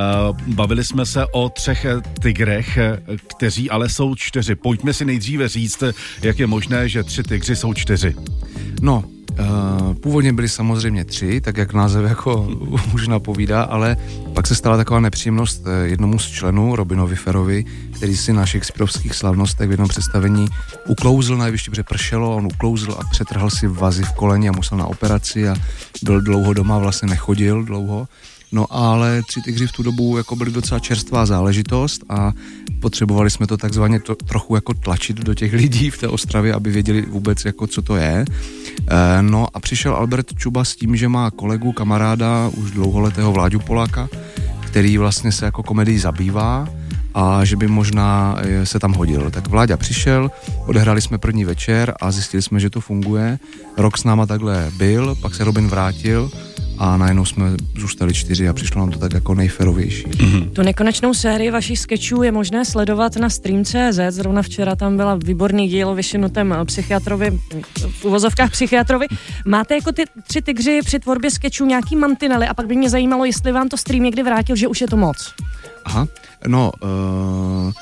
bavili 0.47 0.85
jsme 0.85 1.06
se 1.06 1.26
o 1.26 1.49
třech 1.49 1.87
tigrech, 2.23 2.79
kteří 3.37 3.70
ale 3.70 3.88
jsou 3.88 4.14
čtyři. 4.14 4.55
Pojďme 4.55 4.93
si 4.93 5.05
nejdříve 5.05 5.49
říct, 5.49 5.82
jak 6.23 6.38
je 6.38 6.47
možné, 6.47 6.88
že 6.88 7.02
tři 7.02 7.23
tygři 7.23 7.56
jsou 7.56 7.75
čtyři. 7.75 8.14
No, 8.82 9.05
původně 10.00 10.32
byli 10.32 10.48
samozřejmě 10.48 11.04
tři, 11.04 11.40
tak 11.40 11.56
jak 11.56 11.72
název 11.72 12.04
jako 12.04 12.48
už 12.94 13.08
napovídá, 13.08 13.62
ale 13.62 13.96
pak 14.34 14.46
se 14.46 14.54
stala 14.54 14.76
taková 14.76 15.00
nepříjemnost 15.00 15.66
eh, 15.66 15.88
jednomu 15.88 16.19
z 16.19 16.28
členů, 16.28 16.76
Robinovi 16.76 17.16
Ferovi, 17.16 17.64
který 17.96 18.16
si 18.16 18.32
na 18.32 18.46
Shakespeareovských 18.46 19.14
slavnostech 19.14 19.69
v 19.69 19.70
jednom 19.70 19.88
představení 19.88 20.46
uklouzl 20.88 21.37
na 21.37 21.46
jevišti, 21.46 21.70
protože 21.70 21.82
pršelo, 21.82 22.37
on 22.37 22.46
uklouzl 22.46 22.96
a 22.98 23.04
přetrhl 23.10 23.50
si 23.50 23.66
vazy 23.66 24.02
v 24.02 24.12
koleni 24.12 24.48
a 24.48 24.52
musel 24.52 24.78
na 24.78 24.87
operaci 24.87 25.48
a 25.48 25.54
byl 26.02 26.20
dlouho 26.20 26.52
doma, 26.52 26.78
vlastně 26.78 27.08
nechodil 27.08 27.64
dlouho. 27.64 28.08
No 28.52 28.67
ale 28.70 29.23
tři 29.23 29.40
tygři 29.42 29.66
v 29.66 29.73
tu 29.73 29.83
dobu 29.83 30.16
jako 30.16 30.37
byly 30.37 30.50
docela 30.50 30.80
čerstvá 30.80 31.26
záležitost 31.26 32.04
a 32.09 32.33
potřebovali 32.80 33.30
jsme 33.30 33.47
to 33.47 33.57
takzvaně 33.57 34.00
to, 34.00 34.14
trochu 34.14 34.54
jako 34.54 34.75
tlačit 34.75 35.16
do 35.16 35.35
těch 35.35 35.52
lidí 35.52 35.90
v 35.90 35.99
té 35.99 36.09
Ostravě, 36.09 36.54
aby 36.54 36.71
věděli 36.71 37.02
vůbec 37.02 37.45
jako 37.45 37.66
co 37.66 37.83
to 37.83 37.97
je. 37.97 38.25
E, 38.88 39.23
no 39.23 39.47
a 39.54 39.61
přišel 39.61 39.95
Albert 39.95 40.35
Čuba 40.35 40.64
s 40.64 40.76
tím, 40.76 40.97
že 40.97 41.09
má 41.09 41.30
kolegu, 41.30 41.73
kamaráda, 41.73 42.50
už 42.57 42.71
dlouholetého 42.71 43.33
Vláďu 43.33 43.59
Poláka, 43.59 44.09
který 44.61 44.99
vlastně 44.99 45.33
se 45.33 45.45
jako 45.45 45.62
komedii 45.62 45.99
zabývá 45.99 46.69
a 47.14 47.45
že 47.45 47.57
by 47.57 47.69
možná 47.69 48.37
eh, 48.38 48.66
se 48.66 48.78
tam 48.78 48.92
hodil. 48.92 49.30
Tak 49.30 49.49
Vláďa 49.49 49.76
přišel, 49.76 50.30
odehráli 50.66 51.02
jsme 51.02 51.19
první 51.19 51.45
večer 51.45 51.95
a 52.00 52.11
zjistili 52.11 52.42
jsme, 52.42 52.61
že 52.61 52.71
to 52.71 52.80
funguje. 52.80 53.38
Rok 53.76 53.99
s 53.99 54.04
náma 54.04 54.26
takhle 54.26 54.71
byl, 54.76 55.14
pak 55.14 55.35
se 55.35 55.45
Robin 55.45 55.69
vrátil 55.69 56.30
a 56.80 56.96
najednou 56.96 57.25
jsme 57.25 57.44
zůstali 57.78 58.14
čtyři 58.14 58.49
a 58.49 58.52
přišlo 58.52 58.80
nám 58.80 58.90
to 58.90 58.99
tak 58.99 59.12
jako 59.12 59.34
nejferovější. 59.34 60.06
Mm-hmm. 60.06 60.50
Tu 60.50 60.62
nekonečnou 60.62 61.14
sérii 61.14 61.50
vašich 61.50 61.78
sketchů 61.78 62.22
je 62.22 62.32
možné 62.32 62.64
sledovat 62.64 63.16
na 63.16 63.30
Stream.cz. 63.30 63.99
Zrovna 64.08 64.42
včera 64.42 64.76
tam 64.76 64.96
byla 64.96 65.14
výborný 65.25 65.68
díl 65.68 65.88
o 65.88 65.94
vyšinutem 65.94 66.54
psychiatrovi, 66.64 67.40
v 67.90 68.04
uvozovkách 68.04 68.50
psychiatrovi. 68.50 69.06
Máte 69.46 69.75
jako 69.75 69.92
ty 69.92 70.04
tři 70.26 70.42
tygři 70.42 70.80
při 70.84 70.99
tvorbě 70.99 71.30
sketchů 71.30 71.64
nějaký 71.64 71.96
mantinely 71.96 72.46
a 72.46 72.54
pak 72.54 72.66
by 72.66 72.76
mě 72.76 72.90
zajímalo, 72.90 73.25
jestli 73.25 73.52
vám 73.52 73.68
to 73.68 73.76
stream 73.76 74.02
někdy 74.02 74.22
vrátil, 74.22 74.56
že 74.56 74.68
už 74.68 74.80
je 74.80 74.88
to 74.88 74.96
moc. 74.96 75.34
Aha, 75.84 76.08
no, 76.46 76.72
uh, 76.82 77.72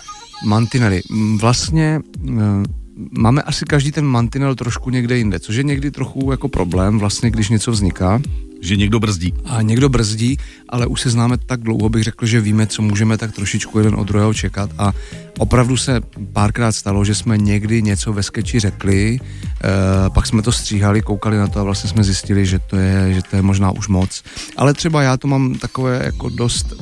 mantinely. 0.46 1.02
Vlastně 1.40 2.00
uh, 2.28 2.64
máme 3.10 3.42
asi 3.42 3.64
každý 3.64 3.92
ten 3.92 4.04
mantinel 4.04 4.54
trošku 4.54 4.90
někde 4.90 5.18
jinde, 5.18 5.38
což 5.40 5.56
je 5.56 5.62
někdy 5.62 5.90
trochu 5.90 6.30
jako 6.30 6.48
problém, 6.48 6.98
vlastně, 6.98 7.30
když 7.30 7.48
něco 7.48 7.70
vzniká 7.70 8.20
Že 8.60 8.76
někdo 8.76 9.00
brzdí. 9.00 9.34
A 9.44 9.62
někdo 9.62 9.88
brzdí, 9.88 10.36
ale 10.68 10.86
už 10.86 11.00
se 11.00 11.10
známe 11.10 11.38
tak 11.38 11.60
dlouho, 11.60 11.88
bych 11.88 12.04
řekl, 12.04 12.26
že 12.26 12.40
víme, 12.40 12.66
co 12.66 12.82
můžeme 12.82 13.18
tak 13.18 13.32
trošičku 13.32 13.78
jeden 13.78 13.94
od 13.94 14.08
druhého 14.08 14.34
čekat 14.34 14.70
a 14.78 14.92
opravdu 15.38 15.76
se 15.76 16.00
párkrát 16.32 16.72
stalo, 16.72 17.04
že 17.04 17.14
jsme 17.14 17.38
někdy 17.38 17.82
něco 17.82 18.12
ve 18.12 18.22
skeči 18.22 18.60
řekli, 18.60 19.20
e, 19.20 20.10
pak 20.10 20.26
jsme 20.26 20.42
to 20.42 20.52
stříhali, 20.52 21.02
koukali 21.02 21.36
na 21.36 21.46
to 21.46 21.60
a 21.60 21.62
vlastně 21.62 21.90
jsme 21.90 22.04
zjistili, 22.04 22.46
že 22.46 22.58
to 22.58 22.76
je, 22.76 23.14
že 23.14 23.22
to 23.30 23.36
je 23.36 23.42
možná 23.42 23.70
už 23.70 23.88
moc. 23.88 24.22
Ale 24.56 24.74
třeba 24.74 25.02
já 25.02 25.16
to 25.16 25.28
mám 25.28 25.54
takové 25.54 26.02
jako 26.04 26.28
dost 26.28 26.74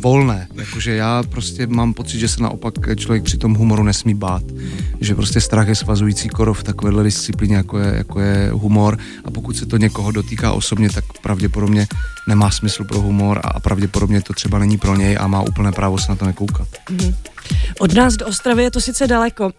volné. 0.00 0.48
Jakože 0.54 0.94
já 0.94 1.22
prostě 1.22 1.66
mám 1.66 1.94
pocit, 1.94 2.18
že 2.18 2.28
se 2.28 2.42
naopak 2.42 2.74
člověk 2.96 3.22
při 3.22 3.38
tom 3.38 3.54
humoru 3.54 3.82
nesmí 3.82 4.14
bát. 4.14 4.42
Že 5.00 5.14
prostě 5.14 5.40
strach 5.40 5.68
je 5.68 5.74
svazující 5.74 6.28
korov 6.28 6.60
v 6.60 6.62
takovéhle 6.62 7.04
disciplíně, 7.04 7.56
jako 7.56 7.78
je, 7.78 7.94
jako 7.96 8.20
je 8.20 8.50
humor. 8.52 8.98
A 9.24 9.30
pokud 9.30 9.56
se 9.56 9.66
to 9.66 9.76
někoho 9.76 10.12
dotýká 10.12 10.52
osobně, 10.52 10.90
tak 10.90 11.04
pravděpodobně 11.22 11.86
nemá 12.28 12.50
smysl 12.50 12.84
pro 12.84 13.00
humor 13.00 13.40
a 13.44 13.60
pravděpodobně 13.60 14.22
to 14.22 14.32
třeba 14.32 14.58
není 14.58 14.78
pro 14.78 14.96
něj 14.96 15.16
a 15.20 15.26
má 15.26 15.42
úplné 15.42 15.72
právo 15.72 15.98
se 15.98 16.06
na 16.08 16.16
to 16.16 16.26
nekoukat. 16.26 16.68
Mm-hmm. 16.90 17.14
Od 17.78 17.94
nás 17.94 18.16
do 18.16 18.26
Ostravy 18.26 18.62
je 18.62 18.70
to 18.70 18.80
sice 18.80 19.06
daleko, 19.06 19.50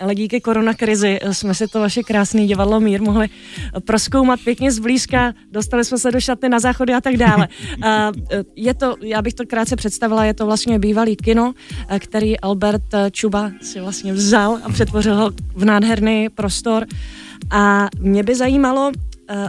ale 0.00 0.14
díky 0.14 0.40
koronakrizi 0.40 1.18
jsme 1.32 1.54
si 1.54 1.68
to 1.68 1.80
vaše 1.80 2.02
krásné 2.02 2.46
divadlo 2.46 2.80
Mír 2.80 3.02
mohli 3.02 3.28
proskoumat 3.84 4.40
pěkně 4.44 4.72
zblízka, 4.72 5.34
dostali 5.50 5.84
jsme 5.84 5.98
se 5.98 6.10
do 6.10 6.20
šaty 6.20 6.48
na 6.48 6.60
záchody 6.60 6.94
a 6.94 7.00
tak 7.00 7.16
dále. 7.16 7.48
Je 8.56 8.74
to, 8.74 8.94
já 9.02 9.22
bych 9.22 9.34
to 9.34 9.46
krátce 9.46 9.76
představila, 9.76 10.24
je 10.24 10.34
to 10.34 10.46
vlastně 10.46 10.78
bývalý 10.78 11.16
kino, 11.16 11.54
který 11.98 12.40
Albert 12.40 12.82
Čuba 13.10 13.50
si 13.62 13.80
vlastně 13.80 14.12
vzal 14.12 14.58
a 14.62 14.68
přetvořil 14.72 15.14
ho 15.16 15.30
v 15.54 15.64
nádherný 15.64 16.28
prostor. 16.28 16.86
A 17.50 17.88
mě 18.00 18.22
by 18.22 18.34
zajímalo, 18.34 18.92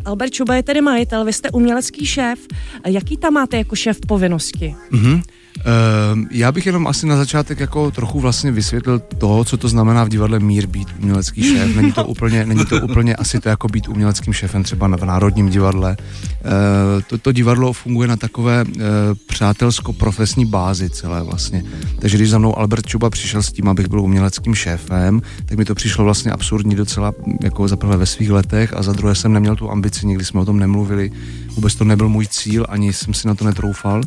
Albert 0.05 0.31
Čuba 0.31 0.55
je 0.55 0.63
tedy 0.63 0.81
majitel, 0.81 1.25
vy 1.25 1.33
jste 1.33 1.51
umělecký 1.51 2.05
šéf. 2.05 2.47
Jaký 2.87 3.17
tam 3.17 3.33
máte 3.33 3.57
jako 3.57 3.75
šéf 3.75 3.99
povinnosti? 4.07 4.75
Mm-hmm. 4.91 5.21
Uh, 5.59 6.25
já 6.31 6.51
bych 6.51 6.65
jenom 6.65 6.87
asi 6.87 7.05
na 7.05 7.15
začátek 7.15 7.59
jako 7.59 7.91
trochu 7.91 8.19
vlastně 8.19 8.51
vysvětlil 8.51 8.99
to, 8.99 9.43
co 9.43 9.57
to 9.57 9.67
znamená 9.67 10.03
v 10.03 10.09
divadle 10.09 10.39
Mír 10.39 10.67
být 10.67 10.87
umělecký 10.99 11.43
šéf. 11.43 11.75
Není 11.75 11.91
to 11.91 12.05
úplně, 12.07 12.45
není 12.45 12.65
to 12.65 12.81
úplně 12.81 13.15
asi 13.15 13.39
to 13.39 13.49
jako 13.49 13.67
být 13.67 13.87
uměleckým 13.87 14.33
šéfem 14.33 14.63
třeba 14.63 14.87
v 14.87 15.05
Národním 15.05 15.49
divadle. 15.49 15.97
Uh, 15.99 17.01
to, 17.07 17.17
to 17.17 17.31
divadlo 17.31 17.73
funguje 17.73 18.07
na 18.07 18.15
takové 18.15 18.63
uh, 18.63 18.81
přátelsko-profesní 19.27 20.45
bázi 20.45 20.89
celé 20.89 21.23
vlastně. 21.23 21.63
Takže 21.99 22.17
když 22.17 22.29
za 22.29 22.37
mnou 22.37 22.59
Albert 22.59 22.85
Čuba 22.85 23.09
přišel 23.09 23.43
s 23.43 23.51
tím, 23.51 23.67
abych 23.67 23.87
byl 23.87 24.01
uměleckým 24.01 24.55
šéfem, 24.55 25.21
tak 25.45 25.57
mi 25.57 25.65
to 25.65 25.75
přišlo 25.75 26.03
vlastně 26.03 26.31
absurdní 26.31 26.75
docela 26.75 27.13
jako 27.43 27.67
za 27.67 27.75
prvé 27.75 27.97
ve 27.97 28.05
svých 28.05 28.31
letech 28.31 28.73
a 28.73 28.83
za 28.83 28.93
druhé 28.93 29.15
jsem 29.15 29.33
neměl 29.33 29.55
tu 29.55 29.71
ambici, 29.71 30.07
nikdy 30.07 30.25
jsme 30.25 30.39
o 30.39 30.45
tom 30.45 30.59
nemluvili, 30.59 31.11
vůbec 31.55 31.75
to 31.75 31.83
nebyl 31.83 32.09
můj 32.09 32.27
cíl, 32.27 32.65
ani 32.69 32.93
jsem 32.93 33.13
si 33.13 33.27
na 33.27 33.35
to 33.35 33.45
netroufal, 33.45 34.01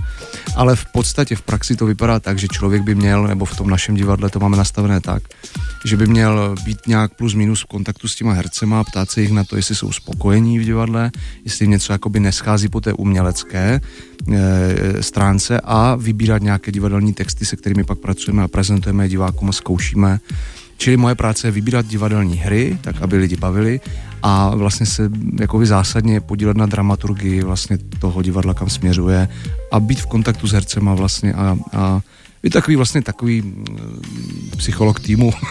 ale 0.57 0.77
v 0.77 0.85
podstatě 0.93 1.37
v 1.37 1.43
praxi 1.43 1.77
to 1.77 1.87
vypadá 1.87 2.21
tak, 2.21 2.39
že 2.39 2.49
člověk 2.49 2.83
by 2.83 2.95
měl, 2.95 3.27
nebo 3.27 3.45
v 3.45 3.57
tom 3.57 3.71
našem 3.71 3.95
divadle 3.95 4.31
to 4.31 4.41
máme 4.41 4.57
nastavené 4.57 5.01
tak, 5.01 5.23
že 5.85 5.97
by 5.97 6.07
měl 6.07 6.55
být 6.65 6.79
nějak 6.87 7.15
plus 7.15 7.35
minus 7.35 7.63
v 7.63 7.67
kontaktu 7.67 8.09
s 8.09 8.15
těma 8.15 8.33
hercema, 8.33 8.85
ptát 8.85 9.11
se 9.11 9.21
jich 9.21 9.33
na 9.33 9.45
to, 9.45 9.57
jestli 9.57 9.75
jsou 9.75 9.93
spokojení 9.93 10.59
v 10.59 10.65
divadle, 10.65 11.11
jestli 11.45 11.69
něco 11.69 11.93
jakoby 11.93 12.21
neschází 12.21 12.69
po 12.69 12.81
té 12.81 12.93
umělecké 12.93 13.81
e, 14.33 15.03
stránce 15.03 15.61
a 15.65 15.95
vybírat 15.95 16.43
nějaké 16.43 16.73
divadelní 16.73 17.13
texty, 17.13 17.45
se 17.45 17.57
kterými 17.57 17.85
pak 17.85 17.99
pracujeme 17.99 18.43
a 18.43 18.49
prezentujeme 18.49 19.09
divákům 19.09 19.49
a 19.49 19.53
zkoušíme. 19.53 20.21
Čili 20.77 20.97
moje 20.97 21.15
práce 21.15 21.47
je 21.47 21.51
vybírat 21.51 21.87
divadelní 21.87 22.37
hry, 22.37 22.79
tak 22.81 23.03
aby 23.03 23.17
lidi 23.17 23.37
bavili 23.37 23.81
a 24.23 24.55
vlastně 24.55 24.87
se 24.87 25.11
jakoby 25.41 25.67
zásadně 25.67 26.21
podílet 26.21 26.57
na 26.57 26.67
dramaturgii 26.67 27.43
vlastně 27.43 27.79
toho 27.99 28.23
divadla, 28.23 28.55
kam 28.55 28.71
směřuje 28.71 29.29
a 29.73 29.81
být 29.81 30.01
v 30.01 30.07
kontaktu 30.07 30.47
s 30.47 30.53
hercema 30.53 30.95
vlastně 30.95 31.35
a, 31.35 31.59
a 31.73 32.01
je 32.43 32.51
takový 32.51 32.77
vlastně 32.77 33.03
takový 33.03 33.43
mm, 33.43 34.01
psycholog 34.57 35.01
týmu. 35.01 35.33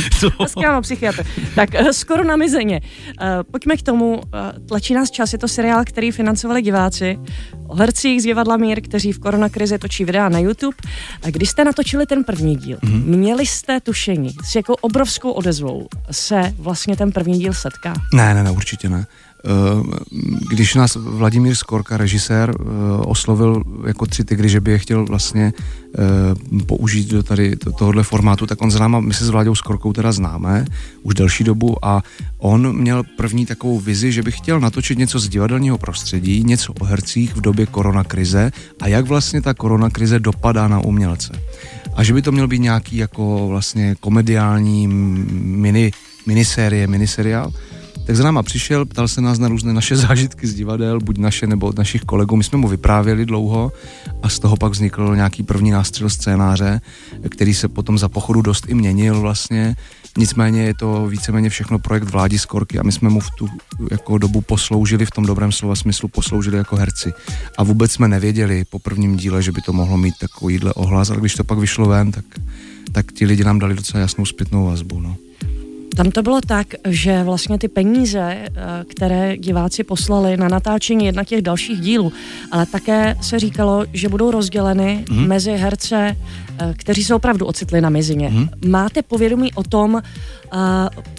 Skvělá 0.46 0.80
psychiatr. 0.80 1.26
Tak 1.54 1.74
eh, 1.74 1.92
skoro 1.92 2.24
na 2.24 2.36
mizeně. 2.36 2.80
Uh, 2.80 3.26
pojďme 3.50 3.76
k 3.76 3.82
tomu. 3.82 4.14
Uh, 4.14 4.22
tlačí 4.68 4.94
nás 4.94 5.10
čas, 5.10 5.32
je 5.32 5.38
to 5.38 5.48
seriál, 5.48 5.84
který 5.84 6.10
financovali 6.10 6.62
diváci 6.62 7.18
o 7.66 7.74
hercích 7.74 8.22
z 8.22 8.24
divadla 8.24 8.56
Mír, 8.56 8.80
kteří 8.80 9.12
v 9.12 9.18
koronakrizi 9.18 9.78
točí 9.78 10.04
videa 10.04 10.28
na 10.28 10.38
YouTube. 10.38 10.76
A 11.22 11.30
když 11.30 11.50
jste 11.50 11.64
natočili 11.64 12.06
ten 12.06 12.24
první 12.24 12.56
díl, 12.56 12.78
mm-hmm. 12.78 13.04
měli 13.04 13.46
jste 13.46 13.80
tušení, 13.80 14.34
s 14.44 14.54
jakou 14.54 14.74
obrovskou 14.74 15.30
odezvou 15.30 15.88
se 16.10 16.54
vlastně 16.58 16.96
ten 16.96 17.12
první 17.12 17.38
díl 17.38 17.52
setká? 17.52 17.94
Ne, 18.14 18.34
ne, 18.34 18.44
ne, 18.44 18.50
určitě 18.50 18.88
ne. 18.88 19.06
Eh, 19.44 19.50
když 20.50 20.74
nás 20.74 20.96
Vladimír 20.96 21.54
Skorka, 21.54 21.96
režisér, 21.96 22.54
eh, 22.60 22.64
oslovil 23.06 23.62
jako 23.86 24.06
tři 24.06 24.24
tygry, 24.24 24.48
že 24.48 24.60
by 24.60 24.70
je 24.70 24.78
chtěl 24.78 25.04
vlastně 25.04 25.52
eh, 25.98 26.64
použít 26.64 27.08
do 27.08 27.22
tady 27.22 27.56
tohohle 27.56 28.02
formátu, 28.02 28.46
tak 28.46 28.62
on 28.62 28.70
známa, 28.70 29.00
my 29.00 29.14
se 29.14 29.24
s 29.24 29.28
Vláďou 29.28 29.54
Skorkou 29.54 29.92
teda 29.92 30.12
známe 30.12 30.64
už 31.02 31.14
delší 31.14 31.44
dobu 31.44 31.84
a 31.84 32.02
on 32.38 32.76
měl 32.76 33.02
první 33.16 33.46
takovou 33.46 33.80
vizi, 33.80 34.12
že 34.12 34.22
by 34.22 34.32
chtěl 34.32 34.60
natočit 34.60 34.98
něco 34.98 35.18
z 35.18 35.28
divadelního 35.28 35.78
prostředí, 35.78 36.44
něco 36.44 36.72
o 36.72 36.84
hercích 36.84 37.36
v 37.36 37.40
době 37.40 37.66
koronakrize 37.66 38.52
a 38.80 38.88
jak 38.88 39.06
vlastně 39.06 39.42
ta 39.42 39.54
koronakrize 39.54 40.18
dopadá 40.18 40.68
na 40.68 40.80
umělce. 40.80 41.32
A 41.94 42.04
že 42.04 42.14
by 42.14 42.22
to 42.22 42.32
měl 42.32 42.48
být 42.48 42.58
nějaký 42.58 42.96
jako 42.96 43.48
vlastně 43.48 43.94
komediální 44.00 44.88
mini, 44.88 45.92
minisérie, 46.26 46.86
miniseriál 46.86 47.52
tak 48.10 48.16
za 48.16 48.24
náma 48.24 48.42
přišel, 48.42 48.86
ptal 48.86 49.08
se 49.08 49.20
nás 49.20 49.38
na 49.38 49.48
různé 49.48 49.72
naše 49.72 49.96
zážitky 50.06 50.46
z 50.46 50.54
divadel, 50.54 51.00
buď 51.00 51.18
naše 51.18 51.46
nebo 51.46 51.66
od 51.66 51.78
našich 51.78 52.02
kolegů. 52.02 52.36
My 52.36 52.44
jsme 52.44 52.58
mu 52.58 52.68
vyprávěli 52.68 53.26
dlouho 53.26 53.72
a 54.22 54.28
z 54.28 54.38
toho 54.38 54.56
pak 54.56 54.72
vznikl 54.72 55.16
nějaký 55.16 55.42
první 55.42 55.70
nástřel 55.70 56.10
scénáře, 56.10 56.80
který 57.28 57.54
se 57.54 57.68
potom 57.68 57.98
za 57.98 58.08
pochodu 58.08 58.42
dost 58.42 58.68
i 58.68 58.74
měnil 58.74 59.20
vlastně. 59.20 59.76
Nicméně 60.18 60.62
je 60.62 60.74
to 60.74 61.06
víceméně 61.06 61.50
všechno 61.50 61.78
projekt 61.78 62.10
Vládi 62.10 62.38
Skorky 62.38 62.78
a 62.78 62.82
my 62.82 62.92
jsme 62.92 63.08
mu 63.08 63.20
v 63.20 63.30
tu 63.38 63.48
jako 63.90 64.18
dobu 64.18 64.40
posloužili, 64.40 65.06
v 65.06 65.10
tom 65.10 65.26
dobrém 65.26 65.52
slova 65.52 65.74
smyslu 65.74 66.08
posloužili 66.08 66.56
jako 66.56 66.76
herci. 66.76 67.12
A 67.58 67.64
vůbec 67.64 67.92
jsme 67.92 68.08
nevěděli 68.08 68.64
po 68.70 68.78
prvním 68.78 69.16
díle, 69.16 69.42
že 69.42 69.52
by 69.52 69.60
to 69.60 69.72
mohlo 69.72 69.96
mít 69.96 70.14
takovýhle 70.20 70.74
ohlas, 70.74 71.10
ale 71.10 71.20
když 71.20 71.34
to 71.34 71.44
pak 71.44 71.58
vyšlo 71.58 71.88
ven, 71.88 72.12
tak, 72.12 72.24
tak 72.92 73.12
ti 73.12 73.26
lidi 73.26 73.44
nám 73.44 73.58
dali 73.58 73.74
docela 73.74 74.00
jasnou 74.00 74.26
zpětnou 74.26 74.66
vazbu. 74.66 75.00
No. 75.00 75.16
Tam 75.96 76.10
to 76.10 76.22
bylo 76.22 76.40
tak, 76.46 76.66
že 76.88 77.22
vlastně 77.22 77.58
ty 77.58 77.68
peníze, 77.68 78.20
eh, 78.20 78.50
které 78.88 79.36
diváci 79.36 79.84
poslali 79.84 80.36
na 80.36 80.48
natáčení 80.48 81.04
jedna 81.04 81.24
těch 81.24 81.42
dalších 81.42 81.80
dílů, 81.80 82.12
ale 82.52 82.66
také 82.66 83.16
se 83.20 83.38
říkalo, 83.38 83.84
že 83.92 84.08
budou 84.08 84.30
rozděleny 84.30 85.04
mm. 85.10 85.26
mezi 85.26 85.52
herce, 85.52 86.16
eh, 86.58 86.74
kteří 86.76 87.04
se 87.04 87.14
opravdu 87.14 87.46
ocitli 87.46 87.80
na 87.80 87.90
mizině. 87.90 88.28
Mm. 88.28 88.48
Máte 88.66 89.02
povědomí 89.02 89.52
o 89.52 89.62
tom, 89.62 90.02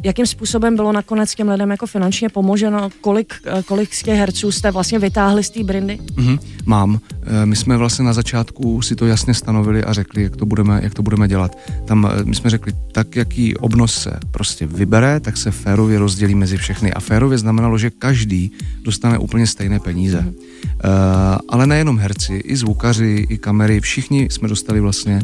jakým 0.04 0.26
způsobem 0.26 0.76
bylo 0.76 0.92
nakonec 0.92 1.36
těm 1.36 1.50
lidem 1.50 1.72
jako 1.72 1.88
finančně 1.88 2.30
pomoženo, 2.30 2.90
kolik, 3.02 3.34
eh, 3.46 3.64
kolik 3.64 3.94
z 3.94 4.04
těch 4.04 4.18
herců 4.18 4.52
jste 4.52 4.72
vlastně 4.72 5.00
vytáhli 5.00 5.44
z 5.44 5.50
té 5.50 5.64
brindy? 5.64 6.00
Mm-hmm, 6.16 6.40
mám. 6.66 7.00
Eh, 7.24 7.46
my 7.46 7.56
jsme 7.56 7.78
vlastně 7.78 8.06
na 8.06 8.14
začátku 8.14 8.82
si 8.82 8.96
to 8.96 9.06
jasně 9.06 9.34
stanovili 9.34 9.84
a 9.84 9.94
řekli, 9.94 10.24
jak 10.24 10.36
to 10.36 10.46
budeme, 10.46 10.80
jak 10.84 10.94
to 10.94 11.02
budeme 11.02 11.28
dělat. 11.28 11.58
Tam 11.86 12.10
eh, 12.12 12.24
my 12.24 12.36
jsme 12.36 12.50
řekli, 12.50 12.74
tak 12.92 13.16
jaký 13.16 13.58
obnos 13.58 13.94
se 13.94 14.20
prostě 14.32 14.66
vybere, 14.68 15.20
tak 15.20 15.38
se 15.38 15.52
férově 15.52 16.00
rozdělí 16.00 16.36
mezi 16.36 16.58
všechny. 16.58 16.94
A 16.94 17.00
férově 17.00 17.38
znamenalo, 17.38 17.78
že 17.78 17.90
každý 17.90 18.52
dostane 18.84 19.18
úplně 19.18 19.48
stejné 19.48 19.80
peníze. 19.80 20.22
Mm-hmm. 20.22 20.52
Uh, 20.84 21.38
ale 21.50 21.68
nejenom 21.68 21.98
herci, 21.98 22.34
i 22.34 22.56
zvukaři, 22.56 23.26
i 23.30 23.38
kamery, 23.38 23.80
všichni 23.80 24.28
jsme 24.32 24.48
dostali 24.48 24.80
vlastně 24.80 25.22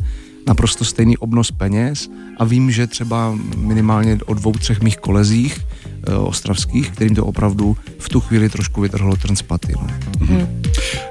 naprosto 0.47 0.85
stejný 0.85 1.17
obnos 1.17 1.51
peněz 1.51 2.09
a 2.37 2.43
vím, 2.43 2.71
že 2.71 2.87
třeba 2.87 3.37
minimálně 3.57 4.17
o 4.25 4.33
dvou, 4.33 4.51
třech 4.51 4.81
mých 4.81 4.97
kolezích 4.97 5.59
e, 6.07 6.15
ostravských, 6.15 6.91
kterým 6.91 7.15
to 7.15 7.25
opravdu 7.25 7.77
v 7.99 8.09
tu 8.09 8.19
chvíli 8.19 8.49
trošku 8.49 8.81
vytrhlo 8.81 9.15
trn 9.15 9.35
z. 9.35 9.43
No. 9.75 9.87
Hmm. 10.19 10.61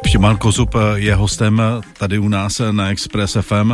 Štěpán 0.06 0.36
Kozub 0.36 0.74
je 0.94 1.14
hostem 1.14 1.62
tady 1.98 2.18
u 2.18 2.28
nás 2.28 2.60
na 2.70 2.90
Express 2.90 3.36
FM. 3.40 3.72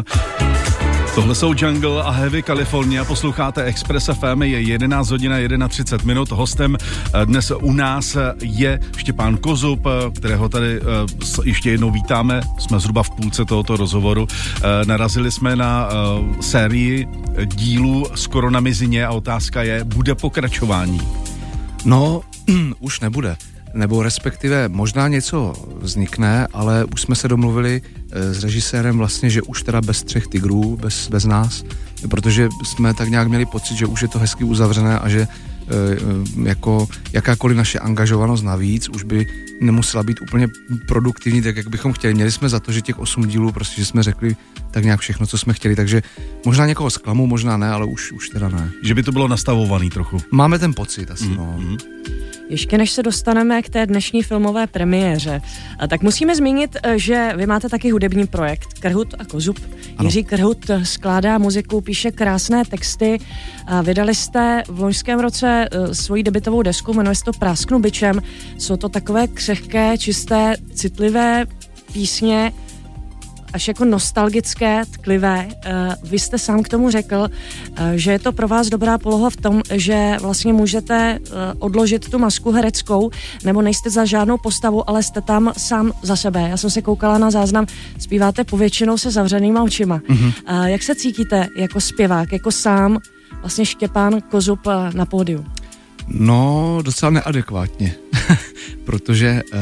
Tohle 1.15 1.35
jsou 1.35 1.55
Jungle 1.57 2.03
a 2.03 2.11
Heavy 2.11 2.43
California, 2.43 3.05
posloucháte 3.05 3.65
Express 3.65 4.11
FM, 4.21 4.43
je 4.43 4.61
11 4.61 5.11
hodin 5.11 5.33
31 5.69 6.07
minut, 6.07 6.31
hostem 6.31 6.77
eh, 6.77 7.27
dnes 7.27 7.53
u 7.61 7.73
nás 7.73 8.17
je 8.43 8.81
Štěpán 8.97 9.37
Kozub, 9.37 9.87
eh, 9.87 10.11
kterého 10.11 10.49
tady 10.49 10.81
eh, 10.81 10.83
ještě 11.45 11.71
jednou 11.71 11.91
vítáme, 11.91 12.41
jsme 12.59 12.81
zhruba 12.81 13.03
v 13.03 13.11
půlce 13.11 13.45
tohoto 13.45 13.77
rozhovoru. 13.77 14.27
Narazili 14.87 15.31
jsme 15.31 15.57
na 15.57 15.89
sérii 16.41 17.07
dílů 17.45 18.07
skoro 18.15 18.51
na 18.51 18.61
mizině 18.61 19.07
a 19.07 19.11
otázka 19.11 19.63
je, 19.63 19.85
bude 19.85 20.15
pokračování? 20.15 21.01
No, 21.85 22.21
už 22.81 23.01
nebude 23.01 23.37
nebo 23.75 24.03
respektive 24.03 24.69
možná 24.69 25.09
něco 25.09 25.53
vznikne, 25.81 26.47
ale 26.53 26.85
už 26.85 27.01
jsme 27.03 27.15
se 27.15 27.29
domluvili 27.29 27.83
eh, 28.13 28.35
s 28.35 28.45
režisérem 28.45 28.99
vlastně, 28.99 29.31
že 29.31 29.43
už 29.43 29.63
teda 29.63 29.81
bez 29.81 30.03
třech 30.03 30.27
tigrů, 30.27 30.77
bez, 30.77 31.09
bez 31.09 31.25
nás, 31.25 31.65
protože 32.11 32.49
jsme 32.65 32.95
tak 32.95 33.09
nějak 33.09 33.29
měli 33.29 33.47
pocit, 33.47 33.77
že 33.77 33.87
už 33.87 34.03
je 34.03 34.09
to 34.09 34.19
hezky 34.19 34.45
uzavřené 34.45 34.99
a 34.99 35.09
že 35.09 35.29
jako 36.45 36.89
jakákoliv 37.13 37.57
naše 37.57 37.79
angažovanost 37.79 38.45
navíc 38.45 38.89
už 38.89 39.03
by 39.03 39.27
nemusela 39.61 40.03
být 40.03 40.21
úplně 40.21 40.49
produktivní, 40.89 41.43
tak 41.43 41.57
jak 41.57 41.69
bychom 41.69 41.93
chtěli. 41.93 42.15
Měli 42.15 42.33
jsme 42.33 42.49
za 42.49 42.61
to, 42.61 42.73
že 42.73 42.81
těch 42.81 42.99
osm 42.99 43.29
dílů, 43.29 43.53
prostě, 43.53 43.81
že 43.81 43.87
jsme 43.87 44.03
řekli 44.03 44.37
tak 44.71 44.85
nějak 44.85 45.01
všechno, 45.01 45.27
co 45.27 45.39
jsme 45.39 45.55
chtěli, 45.55 45.77
takže 45.77 46.03
možná 46.47 46.67
někoho 46.67 46.91
zklamu, 46.91 47.27
možná 47.27 47.57
ne, 47.57 47.71
ale 47.71 47.87
už, 47.87 48.13
už 48.13 48.29
teda 48.29 48.49
ne. 48.49 48.71
Že 48.83 48.95
by 48.95 49.03
to 49.03 49.13
bylo 49.13 49.29
nastavovaný 49.29 49.91
trochu. 49.91 50.19
Máme 50.31 50.59
ten 50.59 50.75
pocit 50.75 51.11
asi, 51.11 51.25
mm, 51.25 51.37
no. 51.37 51.61
Ještě 52.49 52.79
než 52.79 52.91
se 52.91 53.03
dostaneme 53.03 53.63
k 53.63 53.69
té 53.69 53.87
dnešní 53.87 54.23
filmové 54.23 54.67
premiéře, 54.67 55.43
tak 55.89 56.03
musíme 56.03 56.37
zmínit, 56.37 56.77
e, 56.83 56.99
že 56.99 57.33
vy 57.37 57.47
máte 57.47 57.69
taky 57.69 57.91
hudební 57.91 58.27
projekt 58.27 58.69
Krhut 58.81 59.15
a 59.19 59.25
Kozub. 59.25 59.59
Ano. 59.97 60.07
Jiří 60.07 60.25
Krhut 60.25 60.71
skládá 60.83 61.39
muziku, 61.39 61.81
píše 61.81 62.11
krásné 62.11 62.65
texty. 62.65 63.19
Vydali 63.83 64.15
jste 64.15 64.63
v 64.69 64.81
loňském 64.81 65.21
roce 65.21 65.69
svoji 65.93 66.23
debitovou 66.23 66.63
desku, 66.63 66.93
jmenuje 66.95 67.15
se 67.15 67.25
to 67.25 67.33
Prásknu 67.33 67.79
byčem. 67.79 68.23
Jsou 68.59 68.77
to 68.77 68.89
takové 68.89 69.27
křehké, 69.27 69.99
čisté, 69.99 70.55
citlivé 70.75 71.47
písně, 71.93 72.53
až 73.53 73.69
jako 73.69 73.85
nostalgické, 73.85 74.83
tklivé. 74.91 75.49
Eh, 75.65 75.97
vy 76.03 76.19
jste 76.19 76.39
sám 76.39 76.63
k 76.63 76.69
tomu 76.69 76.91
řekl, 76.91 77.29
eh, 77.77 77.93
že 77.99 78.13
je 78.13 78.19
to 78.19 78.33
pro 78.33 78.49
vás 78.49 78.69
dobrá 78.69 78.99
poloha 78.99 79.31
v 79.31 79.37
tom, 79.37 79.63
že 79.73 80.17
vlastně 80.21 80.53
můžete 80.53 81.19
eh, 81.19 81.29
odložit 81.59 82.09
tu 82.09 82.19
masku 82.19 82.53
hereckou, 82.53 83.11
nebo 83.45 83.63
nejste 83.63 83.91
za 83.91 84.05
žádnou 84.05 84.39
postavu, 84.39 84.91
ale 84.91 85.03
jste 85.03 85.21
tam 85.21 85.53
sám 85.59 85.93
za 86.03 86.17
sebe. 86.17 86.49
Já 86.51 86.57
jsem 86.57 86.71
se 86.71 86.83
koukala 86.83 87.19
na 87.19 87.31
záznam, 87.31 87.67
zpíváte 87.99 88.45
povětšinou 88.45 88.99
se 88.99 89.11
zavřenýma 89.11 89.63
očima. 89.63 89.99
Mm-hmm. 89.99 90.65
Jak 90.65 90.83
se 90.83 90.95
cítíte 90.95 91.47
jako 91.57 91.81
zpěvák, 91.81 92.33
jako 92.33 92.53
sám 92.53 92.99
vlastně 93.41 93.67
Štěpán 93.67 94.21
Kozub 94.21 94.61
na 94.95 95.07
pódiu? 95.07 95.45
No, 96.09 96.79
docela 96.83 97.11
neadekvátně, 97.11 97.95
protože 98.85 99.43
uh, 99.55 99.61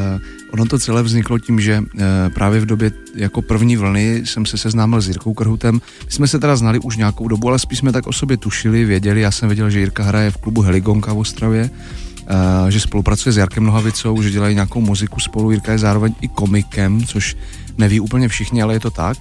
ono 0.52 0.66
to 0.66 0.78
celé 0.78 1.02
vzniklo 1.02 1.38
tím, 1.38 1.60
že 1.60 1.78
uh, 1.78 2.00
právě 2.34 2.60
v 2.60 2.66
době 2.66 2.92
jako 3.14 3.42
první 3.42 3.76
vlny 3.76 4.22
jsem 4.24 4.46
se 4.46 4.58
seznámil 4.58 5.00
s 5.00 5.08
Jirkou 5.08 5.34
Krhutem. 5.34 5.80
My 6.04 6.10
jsme 6.12 6.28
se 6.28 6.38
teda 6.38 6.56
znali 6.56 6.78
už 6.78 6.96
nějakou 6.96 7.28
dobu, 7.28 7.48
ale 7.48 7.58
spíš 7.58 7.78
jsme 7.78 7.92
tak 7.92 8.06
o 8.06 8.12
sobě 8.12 8.36
tušili, 8.36 8.84
věděli. 8.84 9.20
Já 9.20 9.30
jsem 9.30 9.48
věděl, 9.48 9.70
že 9.70 9.78
Jirka 9.80 10.02
hraje 10.02 10.30
v 10.30 10.36
klubu 10.36 10.60
Heligonka 10.60 11.12
v 11.12 11.18
Ostravě, 11.18 11.70
uh, 11.70 12.68
že 12.68 12.80
spolupracuje 12.80 13.32
s 13.32 13.36
Jarkem 13.36 13.64
Nohavicou, 13.64 14.22
že 14.22 14.30
dělají 14.30 14.54
nějakou 14.54 14.80
muziku 14.80 15.20
spolu. 15.20 15.50
Jirka 15.50 15.72
je 15.72 15.78
zároveň 15.78 16.14
i 16.20 16.28
komikem, 16.28 17.04
což 17.06 17.36
neví 17.78 18.00
úplně 18.00 18.28
všichni, 18.28 18.62
ale 18.62 18.74
je 18.74 18.80
to 18.80 18.90
tak. 18.90 19.18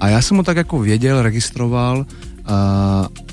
A 0.00 0.08
já 0.08 0.22
jsem 0.22 0.36
ho 0.36 0.42
tak 0.42 0.56
jako 0.56 0.78
věděl, 0.78 1.22
registroval 1.22 1.98
uh, 1.98 2.06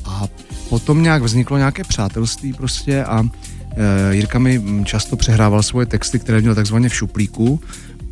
a 0.05 0.27
potom 0.69 1.03
nějak 1.03 1.23
vzniklo 1.23 1.57
nějaké 1.57 1.83
přátelství 1.83 2.53
prostě 2.53 3.03
a 3.03 3.23
Jirka 4.11 4.39
mi 4.39 4.83
často 4.85 5.15
přehrával 5.15 5.63
svoje 5.63 5.85
texty, 5.85 6.19
které 6.19 6.41
měl 6.41 6.55
takzvaně 6.55 6.89
v 6.89 6.95
šuplíku 6.95 7.61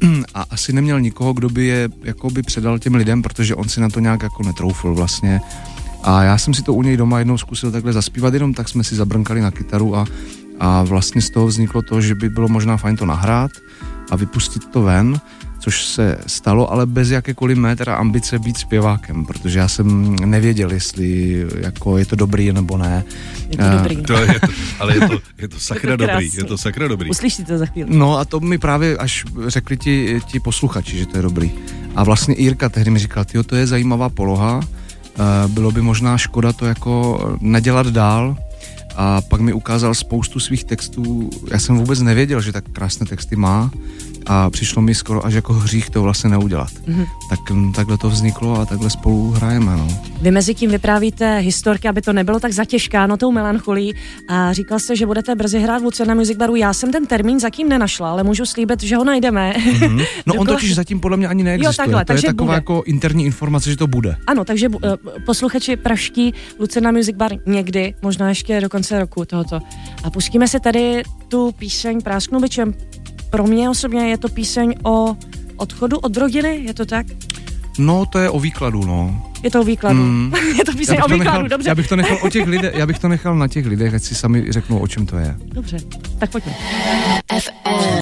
a 0.33 0.45
asi 0.49 0.73
neměl 0.73 1.01
nikoho, 1.01 1.33
kdo 1.33 1.49
by 1.49 1.65
je 1.65 1.89
jakoby 2.03 2.41
předal 2.41 2.79
těm 2.79 2.95
lidem, 2.95 3.21
protože 3.21 3.55
on 3.55 3.69
si 3.69 3.81
na 3.81 3.89
to 3.89 3.99
nějak 3.99 4.23
jako 4.23 4.43
netroufl 4.43 4.95
vlastně. 4.95 5.41
A 6.03 6.23
já 6.23 6.37
jsem 6.37 6.53
si 6.53 6.63
to 6.63 6.73
u 6.73 6.81
něj 6.81 6.97
doma 6.97 7.19
jednou 7.19 7.37
zkusil 7.37 7.71
takhle 7.71 7.93
zaspívat, 7.93 8.33
jenom 8.33 8.53
tak 8.53 8.69
jsme 8.69 8.83
si 8.83 8.95
zabrnkali 8.95 9.41
na 9.41 9.51
kytaru 9.51 9.95
a, 9.95 10.05
a 10.59 10.83
vlastně 10.83 11.21
z 11.21 11.29
toho 11.29 11.47
vzniklo 11.47 11.81
to, 11.81 12.01
že 12.01 12.15
by 12.15 12.29
bylo 12.29 12.47
možná 12.47 12.77
fajn 12.77 12.95
to 12.95 13.05
nahrát 13.05 13.51
a 14.11 14.15
vypustit 14.15 14.65
to 14.65 14.81
ven 14.81 15.19
což 15.59 15.85
se 15.85 16.17
stalo, 16.27 16.71
ale 16.71 16.85
bez 16.85 17.09
jakékoliv 17.09 17.57
mé 17.57 17.75
teda 17.75 17.95
ambice 17.95 18.39
být 18.39 18.57
zpěvákem, 18.57 19.25
protože 19.25 19.59
já 19.59 19.67
jsem 19.67 20.15
nevěděl, 20.15 20.71
jestli 20.71 21.37
jako 21.59 21.97
je 21.97 22.05
to 22.05 22.15
dobrý 22.15 22.53
nebo 22.53 22.77
ne. 22.77 23.03
Je 23.49 23.57
to 23.57 23.63
dobrý. 23.77 23.95
To 23.95 24.13
je 24.13 24.39
to, 24.39 24.47
ale 24.79 24.95
je 24.95 25.07
to, 25.07 25.19
je 25.37 25.47
to 25.47 25.59
sakra 25.59 25.91
je 25.91 25.97
to 25.97 26.05
dobrý, 26.07 26.29
je 26.37 26.43
to 26.43 26.57
sakra 26.57 26.87
dobrý. 26.87 27.09
Uslyšíte 27.09 27.57
za 27.57 27.65
chvíli. 27.65 27.89
No 27.97 28.17
a 28.17 28.25
to 28.25 28.39
mi 28.39 28.57
právě 28.57 28.97
až 28.97 29.25
řekli 29.47 29.77
ti, 29.77 30.21
ti 30.25 30.39
posluchači, 30.39 30.97
že 30.97 31.05
to 31.05 31.17
je 31.17 31.23
dobrý. 31.23 31.51
A 31.95 32.03
vlastně 32.03 32.35
Jirka 32.37 32.69
tehdy 32.69 32.91
mi 32.91 32.99
říkal, 32.99 33.25
to 33.45 33.55
je 33.55 33.67
zajímavá 33.67 34.09
poloha, 34.09 34.61
bylo 35.47 35.71
by 35.71 35.81
možná 35.81 36.17
škoda 36.17 36.53
to 36.53 36.65
jako 36.65 37.19
nedělat 37.41 37.87
dál, 37.87 38.37
a 38.95 39.21
pak 39.21 39.41
mi 39.41 39.53
ukázal 39.53 39.95
spoustu 39.95 40.39
svých 40.39 40.63
textů. 40.63 41.29
Já 41.51 41.59
jsem 41.59 41.77
vůbec 41.77 42.01
nevěděl, 42.01 42.41
že 42.41 42.51
tak 42.51 42.63
krásné 42.71 43.05
texty 43.05 43.35
má 43.35 43.71
a 44.25 44.49
přišlo 44.49 44.81
mi 44.81 44.95
skoro 44.95 45.25
až 45.25 45.33
jako 45.33 45.53
hřích 45.53 45.89
to 45.89 46.01
vlastně 46.01 46.29
neudělat. 46.29 46.69
Mm-hmm. 46.71 47.05
Tak 47.29 47.51
mm, 47.51 47.73
takhle 47.73 47.97
to 47.97 48.09
vzniklo 48.09 48.59
a 48.59 48.65
takhle 48.65 48.89
spolu 48.89 49.31
hrajeme. 49.31 49.77
No. 49.77 49.87
Vy 50.21 50.31
mezi 50.31 50.55
tím 50.55 50.71
vyprávíte 50.71 51.37
historky, 51.37 51.87
aby 51.87 52.01
to 52.01 52.13
nebylo 52.13 52.39
tak 52.39 52.51
no 53.07 53.17
tou 53.17 53.31
melancholí 53.31 53.93
a 54.27 54.53
říkal 54.53 54.79
jste, 54.79 54.95
že 54.95 55.05
budete 55.05 55.35
brzy 55.35 55.59
hrát 55.59 55.81
v 55.81 55.83
Lucerna 55.83 56.13
Music 56.13 56.37
Baru. 56.37 56.55
Já 56.55 56.73
jsem 56.73 56.91
ten 56.91 57.05
termín 57.05 57.39
zatím 57.39 57.69
nenašla, 57.69 58.11
ale 58.11 58.23
můžu 58.23 58.45
slíbit, 58.45 58.83
že 58.83 58.95
ho 58.95 59.03
najdeme. 59.03 59.53
Mm-hmm. 59.57 60.05
No 60.25 60.33
on 60.33 60.47
totiž 60.47 60.75
zatím 60.75 60.99
podle 60.99 61.17
mě 61.17 61.27
ani 61.27 61.43
neexistuje. 61.43 61.73
Jo, 61.73 61.77
takhle, 61.77 62.05
to 62.05 62.07
takže 62.07 62.27
je 62.27 62.33
taková 62.33 62.47
bude. 62.47 62.55
jako 62.55 62.83
interní 62.85 63.25
informace, 63.25 63.69
že 63.69 63.77
to 63.77 63.87
bude. 63.87 64.15
Ano, 64.27 64.45
takže 64.45 64.69
uh, 64.69 64.81
posluchači 65.25 65.77
praští 65.77 66.33
Lucerna 66.59 66.91
Music 66.91 67.15
Bar 67.15 67.31
někdy, 67.45 67.93
možná 68.01 68.29
ještě 68.29 68.61
do 68.61 68.69
konce 68.69 68.99
roku 68.99 69.25
tohoto. 69.25 69.59
A 70.03 70.09
pustíme 70.09 70.47
se 70.47 70.59
tady 70.59 71.03
tu 71.27 71.51
píseň 71.51 72.01
Prásknu 72.01 72.39
byčem 72.39 72.73
pro 73.29 73.47
mě 73.47 73.69
osobně 73.69 74.09
je 74.09 74.17
to 74.17 74.29
píseň 74.29 74.75
o 74.83 75.15
odchodu 75.57 75.97
od 75.97 76.17
rodiny, 76.17 76.59
je 76.63 76.73
to 76.73 76.85
tak? 76.85 77.05
No, 77.77 78.05
to 78.05 78.19
je 78.19 78.29
o 78.29 78.39
výkladu, 78.39 78.85
no. 78.85 79.25
Je 79.43 79.51
to 79.51 79.61
o 79.61 79.63
výkladu. 79.63 79.99
Mm. 79.99 80.33
je 80.57 80.65
to 80.65 80.71
píseň 80.71 80.97
o 81.05 81.07
výkladu, 81.07 81.23
nechal, 81.23 81.47
dobře. 81.47 81.69
Já 81.69 81.75
bych 81.75 81.87
to 81.87 81.95
nechal 81.95 82.17
o 82.21 82.29
těch 82.29 82.47
lidech, 82.47 82.73
já 82.77 82.85
bych 82.85 82.99
to 82.99 83.07
nechal 83.07 83.35
na 83.35 83.47
těch 83.47 83.65
lidech, 83.65 83.93
ať 83.93 84.03
si 84.03 84.15
sami 84.15 84.51
řeknou, 84.51 84.79
o 84.79 84.87
čem 84.87 85.05
to 85.05 85.17
je. 85.17 85.35
Dobře, 85.45 85.77
tak 86.19 86.31
pojďme. 86.31 86.53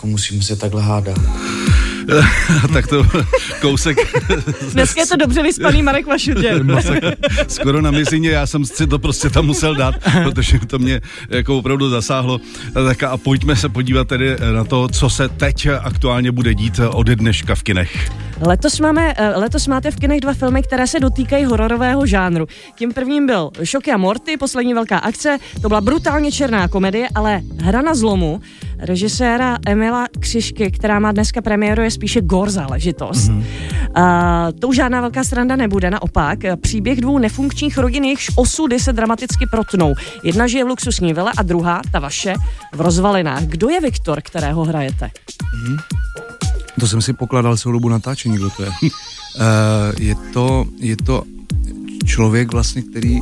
Musíme 0.03 0.43
se 0.43 0.55
takhle 0.55 0.83
hádat. 0.83 1.17
tak 2.73 2.87
to 2.87 3.05
kousek. 3.61 3.97
Dneska 4.73 5.01
je 5.01 5.07
to 5.07 5.15
dobře 5.15 5.43
vyspaný 5.43 5.81
Marek 5.81 6.07
Vašutě. 6.07 6.53
Skoro 7.47 7.81
na 7.81 7.91
mizině, 7.91 8.29
já 8.29 8.47
jsem 8.47 8.65
si 8.65 8.87
to 8.87 8.99
prostě 8.99 9.29
tam 9.29 9.45
musel 9.45 9.75
dát, 9.75 9.95
protože 10.23 10.59
to 10.59 10.79
mě 10.79 11.01
jako 11.29 11.57
opravdu 11.57 11.89
zasáhlo. 11.89 12.39
Tak 12.73 13.03
a 13.03 13.17
pojďme 13.17 13.55
se 13.55 13.69
podívat 13.69 14.07
tedy 14.07 14.35
na 14.53 14.63
to, 14.63 14.87
co 14.87 15.09
se 15.09 15.29
teď 15.29 15.67
aktuálně 15.81 16.31
bude 16.31 16.53
dít 16.53 16.79
ode 16.91 17.15
dneška 17.15 17.55
v 17.55 17.63
kinech. 17.63 18.11
Letos, 18.41 18.79
máme, 18.79 19.13
eh, 19.17 19.29
letos 19.35 19.67
máte 19.67 19.91
v 19.91 19.95
kinech 19.95 20.19
dva 20.19 20.33
filmy, 20.33 20.63
které 20.63 20.87
se 20.87 20.99
dotýkají 20.99 21.45
hororového 21.45 22.05
žánru. 22.05 22.47
Tím 22.75 22.93
prvním 22.93 23.25
byl 23.27 23.49
Šoky 23.63 23.91
a 23.91 23.97
Morty, 23.97 24.37
poslední 24.37 24.73
velká 24.73 24.97
akce. 24.97 25.37
To 25.61 25.67
byla 25.67 25.81
brutálně 25.81 26.31
černá 26.31 26.67
komedie, 26.67 27.07
ale 27.15 27.41
Hra 27.61 27.81
na 27.81 27.95
zlomu 27.95 28.41
režiséra 28.79 29.57
Emila 29.65 30.07
Křišky, 30.19 30.71
která 30.71 30.99
má 30.99 31.11
dneska 31.11 31.41
premiéru, 31.41 31.81
je 31.81 31.91
spíše 31.91 32.21
gor 32.21 32.49
záležitost. 32.49 33.29
Mm-hmm. 33.29 33.43
Uh, 33.97 34.59
to 34.59 34.67
už 34.67 34.75
žádná 34.75 35.01
velká 35.01 35.23
sranda 35.23 35.55
nebude, 35.55 35.91
naopak. 35.91 36.39
Příběh 36.61 37.01
dvou 37.01 37.17
nefunkčních 37.17 37.77
rodin, 37.77 38.03
jejichž 38.03 38.31
osudy 38.35 38.79
se 38.79 38.93
dramaticky 38.93 39.45
protnou. 39.51 39.93
Jedna 40.23 40.47
žije 40.47 40.63
v 40.63 40.67
luxusní 40.67 41.13
vile 41.13 41.31
a 41.37 41.43
druhá, 41.43 41.81
ta 41.91 41.99
vaše, 41.99 42.33
v 42.73 42.81
rozvalinách. 42.81 43.43
Kdo 43.43 43.69
je 43.69 43.81
Viktor, 43.81 44.21
kterého 44.21 44.63
hrajete? 44.63 45.05
Mm-hmm. 45.05 45.77
To 46.79 46.87
jsem 46.87 47.01
si 47.01 47.13
pokladal 47.13 47.57
celou 47.57 47.73
dobu 47.73 47.89
natáčení, 47.89 48.35
kdo 48.35 48.49
to 48.49 48.63
je. 48.63 48.69
uh, 48.69 48.87
je, 49.99 50.15
to 50.33 50.65
je 50.79 50.97
to 50.97 51.23
člověk 52.05 52.51
vlastně, 52.51 52.81
který 52.81 53.21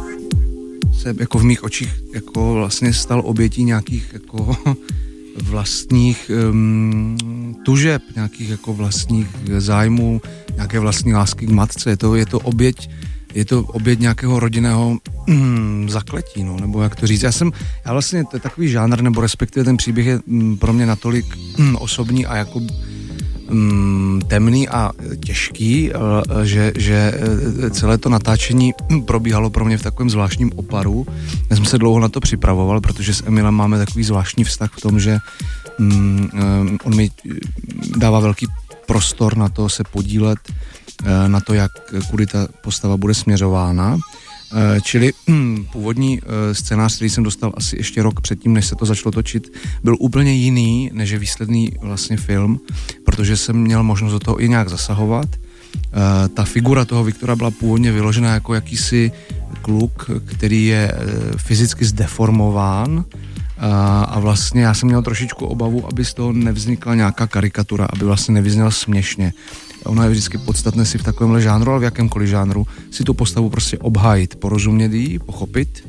se 0.94 1.16
jako 1.20 1.40
v 1.40 1.44
mých 1.44 1.64
očích 1.64 1.94
jako 2.14 2.54
vlastně 2.54 2.94
stal 2.94 3.22
obětí 3.26 3.64
nějakých 3.64 4.10
jako 4.14 4.58
vlastních 5.44 6.32
um, 6.52 7.56
tužeb, 7.66 8.02
nějakých 8.16 8.50
jako 8.50 8.74
vlastních 8.74 9.28
zájmů, 9.58 10.22
nějaké 10.56 10.80
vlastní 10.80 11.14
lásky 11.14 11.46
k 11.46 11.50
matce. 11.50 11.90
Je 11.90 11.98
to, 11.98 12.16
je 12.16 12.26
to 12.26 12.40
oběť 12.40 12.90
je 13.36 13.46
to 13.46 13.64
oběť 13.64 14.00
nějakého 14.00 14.40
rodinného 14.40 14.98
mm, 15.28 15.88
zakletí, 15.90 16.44
no, 16.44 16.60
nebo 16.60 16.82
jak 16.82 16.96
to 16.96 17.08
říct. 17.08 17.24
Já 17.24 17.32
jsem, 17.32 17.52
já 17.86 17.94
vlastně, 17.94 18.24
to 18.26 18.36
je 18.36 18.40
takový 18.40 18.70
žánr, 18.70 19.02
nebo 19.02 19.22
respektive 19.22 19.64
ten 19.64 19.78
příběh 19.78 20.06
je 20.06 20.20
mm, 20.28 20.58
pro 20.58 20.74
mě 20.74 20.86
natolik 20.86 21.26
mm, 21.58 21.76
osobní 21.76 22.26
a 22.26 22.36
jako 22.36 22.62
mm, 23.50 24.22
temný 24.28 24.70
a 24.70 24.92
těžký, 25.26 25.92
eh, 25.94 26.46
že, 26.46 26.74
že 26.78 27.14
eh, 27.66 27.70
celé 27.70 27.98
to 27.98 28.10
natáčení 28.10 28.74
probíhalo 29.06 29.50
pro 29.50 29.66
mě 29.66 29.78
v 29.78 29.84
takovém 29.84 30.10
zvláštním 30.10 30.52
oparu. 30.56 31.06
Já 31.50 31.56
jsem 31.56 31.66
se 31.66 31.78
dlouho 31.78 32.00
na 32.00 32.10
to 32.10 32.20
připravoval, 32.20 32.82
protože 32.82 33.14
s 33.14 33.24
Emilem 33.26 33.54
máme 33.54 33.78
takový 33.78 34.04
zvláštní 34.04 34.44
vztah 34.44 34.72
v 34.78 34.82
tom, 34.82 35.00
že 35.00 35.20
mm, 35.80 36.30
eh, 36.34 36.78
on 36.84 36.96
mi 36.96 37.12
dává 37.98 38.20
velký 38.20 38.48
prostor 38.86 39.38
na 39.38 39.50
to 39.50 39.70
se 39.70 39.84
podílet 39.84 40.40
na 41.28 41.40
to, 41.40 41.54
jak 41.54 41.72
kudy 42.10 42.26
ta 42.26 42.48
postava 42.62 42.98
bude 42.98 43.14
směřována. 43.14 43.98
Eh, 44.54 44.82
čili 44.82 45.14
hm, 45.30 45.66
původní 45.72 46.22
eh, 46.22 46.56
scénář, 46.56 46.96
který 46.96 47.10
jsem 47.10 47.24
dostal 47.24 47.52
asi 47.58 47.78
ještě 47.78 48.04
rok 48.04 48.22
předtím, 48.22 48.54
než 48.54 48.66
se 48.66 48.76
to 48.76 48.86
začalo 48.86 49.12
točit, 49.12 49.54
byl 49.84 49.96
úplně 50.00 50.34
jiný, 50.34 50.90
než 50.94 51.10
je 51.10 51.20
výsledný 51.20 51.72
vlastně 51.82 52.18
film, 52.18 52.60
protože 53.06 53.38
jsem 53.38 53.56
měl 53.56 53.84
možnost 53.84 54.12
do 54.12 54.20
toho 54.20 54.42
i 54.44 54.50
nějak 54.50 54.70
zasahovat. 54.70 55.28
Eh, 55.36 56.28
ta 56.28 56.44
figura 56.44 56.86
toho 56.86 57.04
Viktora 57.04 57.36
byla 57.36 57.52
původně 57.52 57.92
vyložena 57.92 58.34
jako 58.34 58.54
jakýsi 58.54 59.12
kluk, 59.62 60.12
který 60.26 60.66
je 60.66 60.92
fyzicky 61.38 61.86
zdeformován, 61.86 63.06
A, 63.58 64.20
vlastně 64.20 64.62
já 64.62 64.74
jsem 64.74 64.90
měl 64.90 65.02
trošičku 65.02 65.46
obavu, 65.46 65.88
aby 65.88 66.06
z 66.06 66.14
toho 66.14 66.34
nevznikla 66.34 66.96
nějaká 66.96 67.28
karikatura, 67.28 67.88
aby 67.90 68.06
vlastně 68.06 68.34
nevyzněla 68.34 68.72
směšně. 68.72 69.34
Ono 69.86 70.04
je 70.04 70.10
vždycky 70.10 70.38
podstatné 70.38 70.86
si 70.86 70.98
v 70.98 71.04
takovémhle 71.04 71.42
žánru, 71.42 71.72
ale 71.72 71.80
v 71.80 71.84
jakémkoliv 71.84 72.30
žánru, 72.30 72.68
si 72.92 73.04
tu 73.04 73.14
postavu 73.14 73.50
prostě 73.50 73.78
obhájit, 73.78 74.36
porozumět 74.36 74.94
jí, 74.94 75.20
pochopit, 75.20 75.88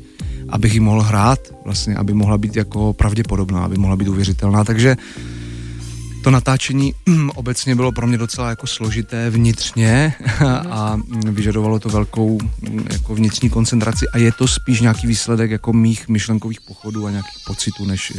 abych 0.49 0.73
ji 0.73 0.79
mohl 0.79 1.01
hrát, 1.01 1.39
vlastně, 1.65 1.95
aby 1.95 2.13
mohla 2.13 2.37
být 2.37 2.55
jako 2.55 2.93
pravděpodobná, 2.93 3.65
aby 3.65 3.77
mohla 3.77 3.95
být 3.95 4.07
uvěřitelná. 4.07 4.63
Takže 4.63 4.97
to 6.23 6.31
natáčení 6.31 6.93
obecně 7.35 7.75
bylo 7.75 7.91
pro 7.91 8.07
mě 8.07 8.17
docela 8.17 8.49
jako 8.49 8.67
složité 8.67 9.29
vnitřně 9.29 10.13
a 10.69 10.99
vyžadovalo 11.25 11.79
to 11.79 11.89
velkou 11.89 12.39
jako 12.91 13.15
vnitřní 13.15 13.49
koncentraci 13.49 14.05
a 14.13 14.17
je 14.17 14.31
to 14.31 14.47
spíš 14.47 14.81
nějaký 14.81 15.07
výsledek 15.07 15.51
jako 15.51 15.73
mých 15.73 16.07
myšlenkových 16.07 16.61
pochodů 16.61 17.05
a 17.05 17.11
nějakých 17.11 17.43
pocitů, 17.47 17.85
než, 17.85 18.13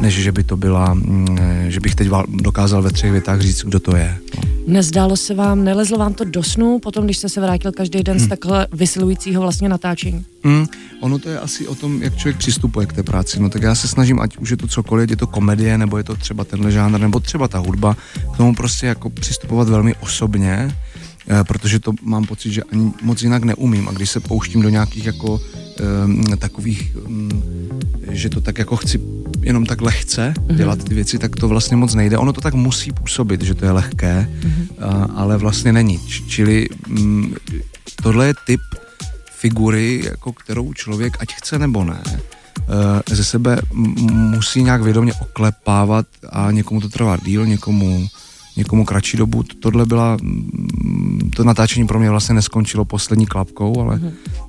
než 0.00 0.14
že 0.14 0.32
by 0.32 0.44
to 0.44 0.56
byla, 0.56 0.94
mm, 0.94 1.38
že 1.68 1.80
bych 1.80 1.94
teď 1.94 2.08
dokázal 2.28 2.82
ve 2.82 2.90
třech 2.90 3.12
větách 3.12 3.40
říct, 3.40 3.64
kdo 3.64 3.80
to 3.80 3.96
je. 3.96 4.18
No. 4.36 4.52
Nezdálo 4.66 5.16
se 5.16 5.34
vám, 5.34 5.64
nelezlo 5.64 5.98
vám 5.98 6.14
to 6.14 6.24
do 6.24 6.42
snu 6.42 6.78
potom, 6.78 7.04
když 7.04 7.18
jste 7.18 7.28
se 7.28 7.40
vrátil 7.40 7.72
každý 7.72 8.02
den 8.02 8.16
hmm. 8.16 8.26
z 8.26 8.28
takhle 8.28 8.66
vysilujícího 8.72 9.42
vlastně 9.42 9.68
natáčení? 9.68 10.24
Hmm, 10.44 10.66
ono 11.00 11.18
to 11.18 11.28
je 11.28 11.40
asi 11.40 11.68
o 11.68 11.74
tom, 11.74 12.02
jak 12.02 12.16
člověk 12.16 12.36
přistupuje 12.36 12.86
k 12.86 12.92
té 12.92 13.02
práci. 13.02 13.40
No 13.40 13.48
tak 13.48 13.62
já 13.62 13.74
se 13.74 13.88
snažím, 13.88 14.20
ať 14.20 14.36
už 14.36 14.50
je 14.50 14.56
to 14.56 14.66
cokoliv, 14.66 15.10
je 15.10 15.16
to 15.16 15.26
komedie, 15.26 15.78
nebo 15.78 15.98
je 15.98 16.04
to 16.04 16.16
třeba 16.16 16.44
tenhle 16.44 16.72
žánr, 16.72 17.00
nebo 17.00 17.20
třeba 17.20 17.48
ta 17.48 17.58
hudba, 17.58 17.96
k 18.34 18.36
tomu 18.36 18.54
prostě 18.54 18.86
jako 18.86 19.10
přistupovat 19.10 19.68
velmi 19.68 19.94
osobně, 19.94 20.76
protože 21.42 21.78
to 21.78 21.92
mám 22.02 22.24
pocit, 22.24 22.52
že 22.52 22.62
ani 22.62 22.92
moc 23.02 23.22
jinak 23.22 23.44
neumím. 23.44 23.88
A 23.88 23.92
když 23.92 24.10
se 24.10 24.20
pouštím 24.20 24.62
do 24.62 24.68
nějakých 24.68 25.06
jako 25.06 25.40
um, 26.04 26.24
takových, 26.38 26.96
um, 27.06 27.42
že 28.10 28.28
to 28.28 28.40
tak 28.40 28.58
jako 28.58 28.76
chci 28.76 29.00
jenom 29.40 29.66
tak 29.66 29.80
lehce 29.80 30.34
mm-hmm. 30.36 30.56
dělat 30.56 30.84
ty 30.84 30.94
věci, 30.94 31.18
tak 31.18 31.36
to 31.36 31.48
vlastně 31.48 31.76
moc 31.76 31.94
nejde. 31.94 32.18
Ono 32.18 32.32
to 32.32 32.40
tak 32.40 32.54
musí 32.54 32.92
působit, 32.92 33.42
že 33.42 33.54
to 33.54 33.64
je 33.64 33.70
lehké, 33.70 34.30
a, 34.78 35.08
ale 35.14 35.36
vlastně 35.36 35.72
není. 35.72 36.00
Čili 36.28 36.68
um, 36.88 37.34
tohle 38.02 38.26
je 38.26 38.34
typ 38.46 38.60
figury, 39.42 40.02
jako 40.04 40.32
kterou 40.32 40.72
člověk, 40.72 41.16
ať 41.20 41.34
chce 41.34 41.58
nebo 41.58 41.84
ne, 41.84 42.02
eh, 42.06 43.14
ze 43.14 43.24
sebe 43.24 43.58
musí 44.30 44.62
nějak 44.62 44.82
vědomě 44.82 45.14
oklepávat 45.14 46.06
a 46.30 46.50
někomu 46.50 46.80
to 46.80 46.88
trvá 46.88 47.16
díl, 47.16 47.46
někomu 47.46 48.08
někomu 48.56 48.84
kratší 48.84 49.16
dobu. 49.16 49.42
Tohle 49.42 49.86
byla, 49.86 50.16
mm, 50.22 50.91
to 51.36 51.44
natáčení 51.44 51.86
pro 51.86 51.98
mě 51.98 52.10
vlastně 52.10 52.34
neskončilo 52.34 52.84
poslední 52.84 53.26
klapkou, 53.26 53.80
ale 53.80 54.00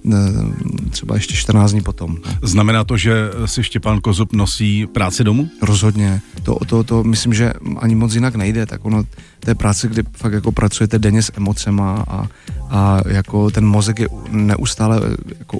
mm. 0.03 0.89
třeba 0.89 1.15
ještě 1.15 1.33
14 1.33 1.71
dní 1.71 1.81
potom. 1.81 2.17
Znamená 2.41 2.83
to, 2.83 2.97
že 2.97 3.29
si 3.45 3.63
Štěpán 3.63 4.01
Kozub 4.01 4.33
nosí 4.33 4.87
práci 4.87 5.23
domů? 5.23 5.49
Rozhodně. 5.61 6.21
To, 6.43 6.55
to, 6.67 6.83
to 6.83 7.03
myslím, 7.03 7.33
že 7.33 7.53
ani 7.77 7.95
moc 7.95 8.15
jinak 8.15 8.35
nejde. 8.35 8.65
Tak 8.65 8.85
ono, 8.85 9.03
to 9.39 9.49
je 9.49 9.55
práce, 9.55 9.87
kdy 9.87 10.03
fakt 10.17 10.33
jako 10.33 10.51
pracujete 10.51 10.99
denně 10.99 11.21
s 11.21 11.31
emocema 11.37 12.05
a, 12.07 12.27
a 12.69 13.01
jako 13.07 13.51
ten 13.51 13.65
mozek 13.65 13.99
je 13.99 14.07
neustále 14.29 15.01
jako 15.39 15.59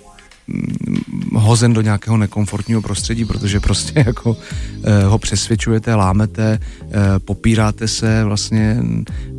hozen 1.34 1.74
do 1.74 1.82
nějakého 1.82 2.18
nekomfortního 2.18 2.82
prostředí, 2.82 3.26
protože 3.26 3.60
prostě 3.60 3.94
jako 4.06 4.38
eh, 4.84 5.06
ho 5.06 5.18
přesvědčujete, 5.18 5.96
lámete, 5.96 6.60
eh, 6.60 7.20
popíráte 7.20 7.88
se, 7.88 8.24
vlastně 8.24 8.78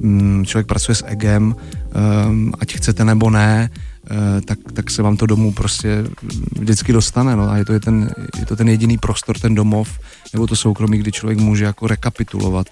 mm, 0.01 0.45
člověk 0.47 0.67
pracuje 0.67 0.95
s 0.95 1.05
egem, 1.07 1.57
eh, 1.59 1.95
ať 2.61 2.75
chcete 2.75 3.05
nebo 3.05 3.31
ne, 3.31 3.71
tak, 4.45 4.59
tak 4.73 4.91
se 4.91 5.03
vám 5.03 5.17
to 5.17 5.27
domů 5.27 5.53
prostě 5.53 6.05
vždycky 6.59 6.93
dostane, 6.93 7.37
no 7.37 7.51
a 7.51 7.57
je 7.57 7.65
to, 7.65 7.73
je, 7.73 7.81
ten, 7.81 8.11
je 8.39 8.47
to 8.47 8.57
ten 8.57 8.69
jediný 8.69 8.99
prostor, 8.99 9.39
ten 9.39 9.55
domov, 9.55 9.99
nebo 10.33 10.47
to 10.47 10.57
soukromí, 10.57 10.99
kdy 10.99 11.13
člověk 11.13 11.39
může 11.39 11.65
jako 11.65 11.87
rekapitulovat 11.87 12.67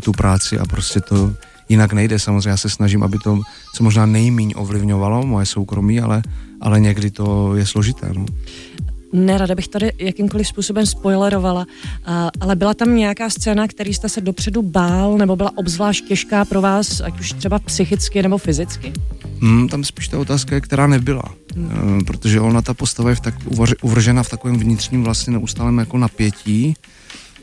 tu 0.00 0.12
práci 0.12 0.58
a 0.58 0.66
prostě 0.66 1.00
to 1.00 1.32
jinak 1.68 1.92
nejde. 1.92 2.18
Samozřejmě 2.18 2.50
já 2.50 2.56
se 2.56 2.70
snažím, 2.70 3.02
aby 3.02 3.18
to 3.18 3.40
co 3.74 3.84
možná 3.84 4.06
nejmíň 4.06 4.52
ovlivňovalo 4.56 5.26
moje 5.26 5.46
soukromí, 5.46 6.00
ale, 6.00 6.22
ale 6.60 6.80
někdy 6.80 7.10
to 7.10 7.56
je 7.56 7.66
složité. 7.66 8.10
No. 8.16 8.26
Nerada 9.12 9.54
bych 9.54 9.68
tady 9.68 9.92
jakýmkoliv 9.98 10.48
způsobem 10.48 10.86
spoilerovala, 10.86 11.66
ale 12.40 12.56
byla 12.56 12.74
tam 12.74 12.96
nějaká 12.96 13.30
scéna, 13.30 13.68
který 13.68 13.94
jste 13.94 14.08
se 14.08 14.20
dopředu 14.20 14.62
bál, 14.62 15.18
nebo 15.18 15.36
byla 15.36 15.52
obzvlášť 15.56 16.04
těžká 16.04 16.44
pro 16.44 16.60
vás, 16.60 17.00
ať 17.00 17.20
už 17.20 17.32
třeba 17.32 17.58
psychicky 17.58 18.22
nebo 18.22 18.38
fyzicky? 18.38 18.92
Hmm, 19.40 19.68
tam 19.68 19.84
spíš 19.84 20.08
ta 20.08 20.18
otázka 20.18 20.54
je, 20.54 20.60
která 20.60 20.86
nebyla. 20.86 21.22
Hmm. 21.56 22.04
Protože 22.04 22.40
ona, 22.40 22.62
ta 22.62 22.74
postava 22.74 23.10
je 23.10 23.16
v 23.16 23.20
tak, 23.20 23.34
uvržena 23.82 24.22
v 24.22 24.30
takovém 24.30 24.58
vnitřním 24.58 25.04
vlastně 25.04 25.32
neustálém 25.32 25.78
jako 25.78 25.98
napětí, 25.98 26.74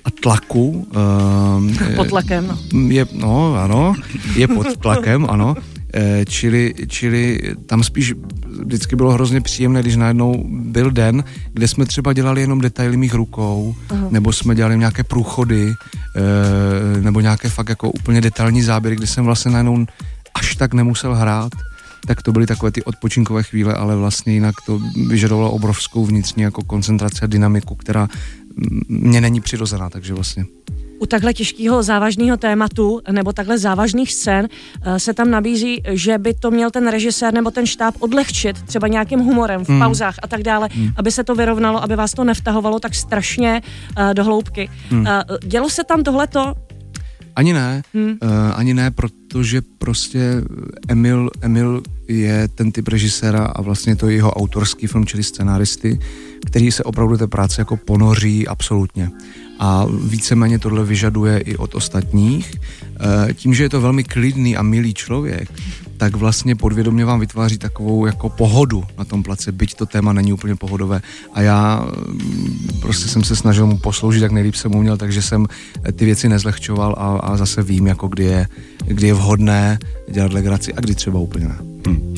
a 0.06 0.10
tlaku. 0.12 0.88
Uh, 0.96 1.96
pod 1.96 2.08
tlakem. 2.08 2.58
Je, 2.88 3.08
no, 3.14 3.56
ano, 3.56 3.94
je 4.36 4.48
pod 4.48 4.78
tlakem, 4.78 5.28
ano. 5.30 5.56
E, 5.96 6.26
čili, 6.26 6.74
čili 6.88 7.40
tam 7.66 7.84
spíš 7.84 8.14
vždycky 8.66 8.96
bylo 8.96 9.12
hrozně 9.12 9.42
příjemné, 9.42 9.82
když 9.82 9.96
najednou 9.96 10.44
byl 10.50 10.92
den, 10.92 11.24
kde 11.54 11.68
jsme 11.68 11.86
třeba 11.86 12.14
dělali 12.14 12.42
jenom 12.42 12.62
detaily 12.62 12.98
mých 12.98 13.14
rukou, 13.14 13.76
uh-huh. 13.88 14.12
nebo 14.12 14.34
jsme 14.34 14.56
dělali 14.56 14.78
nějaké 14.78 15.04
průchody, 15.04 15.74
e, 16.16 17.02
nebo 17.02 17.20
nějaké 17.20 17.50
fakt 17.50 17.70
jako 17.70 17.92
úplně 17.92 18.22
detailní 18.22 18.62
záběry, 18.62 18.96
kde 18.96 19.08
jsem 19.08 19.26
vlastně 19.26 19.52
najednou 19.52 19.86
až 20.36 20.56
tak 20.56 20.74
nemusel 20.74 21.16
hrát 21.16 21.52
tak 22.08 22.22
to 22.22 22.32
byly 22.32 22.46
takové 22.46 22.72
ty 22.72 22.84
odpočinkové 22.84 23.44
chvíle, 23.44 23.74
ale 23.74 23.96
vlastně 23.96 24.34
jinak 24.34 24.56
to 24.66 24.82
vyžadovalo 25.08 25.52
obrovskou 25.52 26.06
vnitřní 26.06 26.44
jako 26.44 26.64
koncentraci 26.64 27.20
a 27.24 27.28
dynamiku, 27.28 27.76
která 27.76 28.08
mě 28.88 29.22
není 29.22 29.42
přirozená, 29.42 29.90
takže 29.90 30.14
vlastně. 30.14 30.46
U 31.04 31.06
takhle 31.06 31.34
těžkého 31.34 31.84
závažného 31.84 32.38
tématu 32.38 33.02
nebo 33.12 33.34
takhle 33.34 33.58
závažných 33.58 34.14
scén 34.14 34.48
eh, 34.48 35.00
se 35.00 35.14
tam 35.14 35.32
nabízí, 35.32 35.84
že 35.92 36.18
by 36.18 36.34
to 36.34 36.52
měl 36.52 36.72
ten 36.72 36.88
režisér 36.88 37.34
nebo 37.34 37.52
ten 37.52 37.66
štáb 37.66 37.96
odlehčit 38.00 38.62
třeba 38.62 38.88
nějakým 38.88 39.20
humorem 39.20 39.66
v 39.66 39.70
hmm. 39.70 39.80
pauzách 39.80 40.16
a 40.24 40.28
tak 40.28 40.44
dále, 40.44 40.70
hmm. 40.72 40.90
aby 40.96 41.12
se 41.12 41.24
to 41.24 41.36
vyrovnalo, 41.36 41.84
aby 41.84 41.96
vás 41.96 42.12
to 42.12 42.24
nevtahovalo 42.24 42.80
tak 42.80 42.96
strašně 42.96 43.62
uh, 43.62 44.14
do 44.14 44.24
hloubky. 44.24 44.70
Hmm. 44.90 45.02
Uh, 45.02 45.08
dělo 45.44 45.70
se 45.70 45.84
tam 45.84 46.04
tohleto? 46.04 46.54
Ani 47.36 47.54
ne, 47.54 47.82
hmm. 47.94 48.10
uh, 48.24 48.30
ani 48.56 48.74
ne, 48.74 48.92
protože 48.92 49.62
prostě 49.78 50.42
Emil, 50.88 51.30
Emil 51.42 51.84
je 52.08 52.48
ten 52.48 52.72
typ 52.72 52.88
režiséra 52.88 53.46
a 53.46 53.62
vlastně 53.62 53.96
to 53.96 54.10
je 54.10 54.16
jeho 54.16 54.32
autorský 54.34 54.88
film, 54.88 55.06
čili 55.06 55.24
scenáristy, 55.24 56.00
který 56.46 56.72
se 56.72 56.84
opravdu 56.84 57.18
té 57.18 57.28
práce 57.28 57.62
jako 57.62 57.78
ponoří 57.78 58.48
absolutně. 58.48 59.12
A 59.64 59.86
víceméně 60.04 60.60
tohle 60.60 60.84
vyžaduje 60.84 61.38
i 61.40 61.58
od 61.58 61.76
ostatních. 61.76 62.56
E, 63.30 63.34
tím, 63.34 63.54
že 63.54 63.64
je 63.64 63.70
to 63.70 63.82
velmi 63.82 64.04
klidný 64.04 64.58
a 64.58 64.62
milý 64.62 64.94
člověk, 64.94 65.52
tak 65.98 66.16
vlastně 66.16 66.56
podvědomě 66.56 67.06
vám 67.06 67.20
vytváří 67.20 67.58
takovou 67.58 68.06
jako 68.06 68.30
pohodu 68.30 68.84
na 68.98 69.06
tom 69.06 69.24
place, 69.24 69.52
byť 69.52 69.76
to 69.76 69.86
téma 69.86 70.14
není 70.14 70.34
úplně 70.34 70.56
pohodové. 70.56 71.02
A 71.34 71.42
já 71.42 71.86
mm, 72.08 72.80
prostě 72.82 73.08
jsem 73.08 73.24
se 73.24 73.36
snažil 73.36 73.68
mu 73.68 73.78
posloužit, 73.78 74.24
jak 74.24 74.32
nejlíp 74.32 74.56
jsem 74.56 74.76
uměl, 74.76 74.98
takže 74.98 75.22
jsem 75.22 75.48
ty 75.96 76.06
věci 76.06 76.30
nezlehčoval 76.30 76.96
a, 76.98 77.18
a 77.18 77.38
zase 77.38 77.64
vím, 77.64 77.88
jako 77.88 78.08
kdy 78.08 78.24
je, 78.24 78.48
kdy 78.86 79.08
je 79.08 79.14
vhodné 79.14 79.80
dělat 80.12 80.34
legraci 80.34 80.74
a 80.74 80.82
kdy 80.82 80.96
třeba 80.96 81.20
úplně 81.20 81.48
ne. 81.48 81.58
Hmm. 81.88 82.16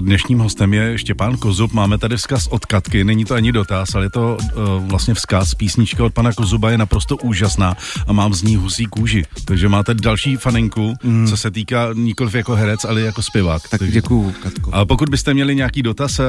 Dnešním 0.00 0.38
hostem 0.38 0.74
je 0.74 0.98
Štěpán 0.98 1.36
Kozub. 1.36 1.72
Máme 1.72 1.98
tady 1.98 2.16
vzkaz 2.16 2.46
od 2.46 2.66
Katky, 2.66 3.04
není 3.04 3.24
to 3.24 3.34
ani 3.34 3.52
dotaz, 3.52 3.94
ale 3.94 4.04
je 4.04 4.10
to 4.10 4.36
uh, 4.36 4.88
vlastně 4.88 5.14
vzkaz. 5.14 5.54
Písnička 5.54 6.04
od 6.04 6.14
pana 6.14 6.32
Kozuba 6.32 6.70
je 6.70 6.78
naprosto 6.78 7.16
úžasná 7.16 7.76
a 8.06 8.12
mám 8.12 8.34
z 8.34 8.42
ní 8.42 8.56
husí 8.56 8.86
kůži. 8.86 9.24
Takže 9.44 9.68
máte 9.68 9.94
další 9.94 10.36
fanenku, 10.36 10.94
hmm. 11.02 11.26
co 11.26 11.36
se 11.36 11.50
týká 11.50 11.88
nikoliv 11.94 12.34
jako 12.34 12.54
herec, 12.54 12.84
ale 12.84 13.00
jako 13.00 13.22
zpěvák. 13.22 13.68
Tak 13.68 13.90
děkuju, 13.90 14.34
Katko. 14.42 14.70
A 14.74 14.84
pokud 14.84 15.08
byste 15.08 15.34
měli 15.34 15.54
nějaký 15.54 15.82
dotaz, 15.82 16.20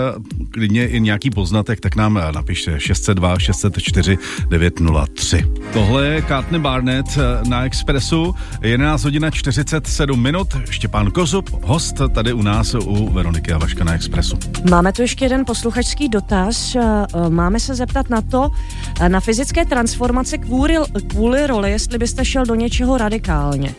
klidně 0.52 0.88
i 0.88 1.00
nějaký 1.00 1.30
poznatek, 1.30 1.80
tak 1.80 1.96
nám 1.96 2.22
napište 2.34 2.80
602 2.80 3.40
604 3.40 4.18
903. 4.50 5.46
Tohle 5.74 6.08
je 6.08 6.22
Kátne 6.22 6.60
Barnett 6.60 7.18
na 7.48 7.64
Expressu, 7.66 8.36
11 8.62 9.04
hodina 9.04 9.32
47 9.32 10.22
minut. 10.24 10.48
Štěpán 10.70 11.12
Kozub, 11.12 11.50
host 11.64 11.96
tady 12.14 12.34
u 12.34 12.42
nás 12.42 12.76
u 12.86 13.19
Veroniky 13.20 13.52
a 13.54 13.58
Vaška 13.58 13.84
na 13.84 13.94
Expressu. 13.94 14.40
Máme 14.70 14.94
tu 14.94 15.02
ještě 15.02 15.26
jeden 15.26 15.46
posluchačský 15.46 16.10
dotaz. 16.10 16.76
Eh, 16.76 17.06
máme 17.30 17.60
se 17.60 17.76
zeptat 17.76 18.10
na 18.10 18.22
to, 18.22 18.52
eh, 19.00 19.10
na 19.10 19.20
fyzické 19.20 19.66
transformace 19.66 20.38
kvůli, 20.38 20.78
kvůli 21.08 21.48
roli, 21.48 21.72
jestli 21.72 21.98
byste 21.98 22.26
šel 22.26 22.46
do 22.46 22.56
něčeho 22.56 22.98
radikálně. 22.98 23.76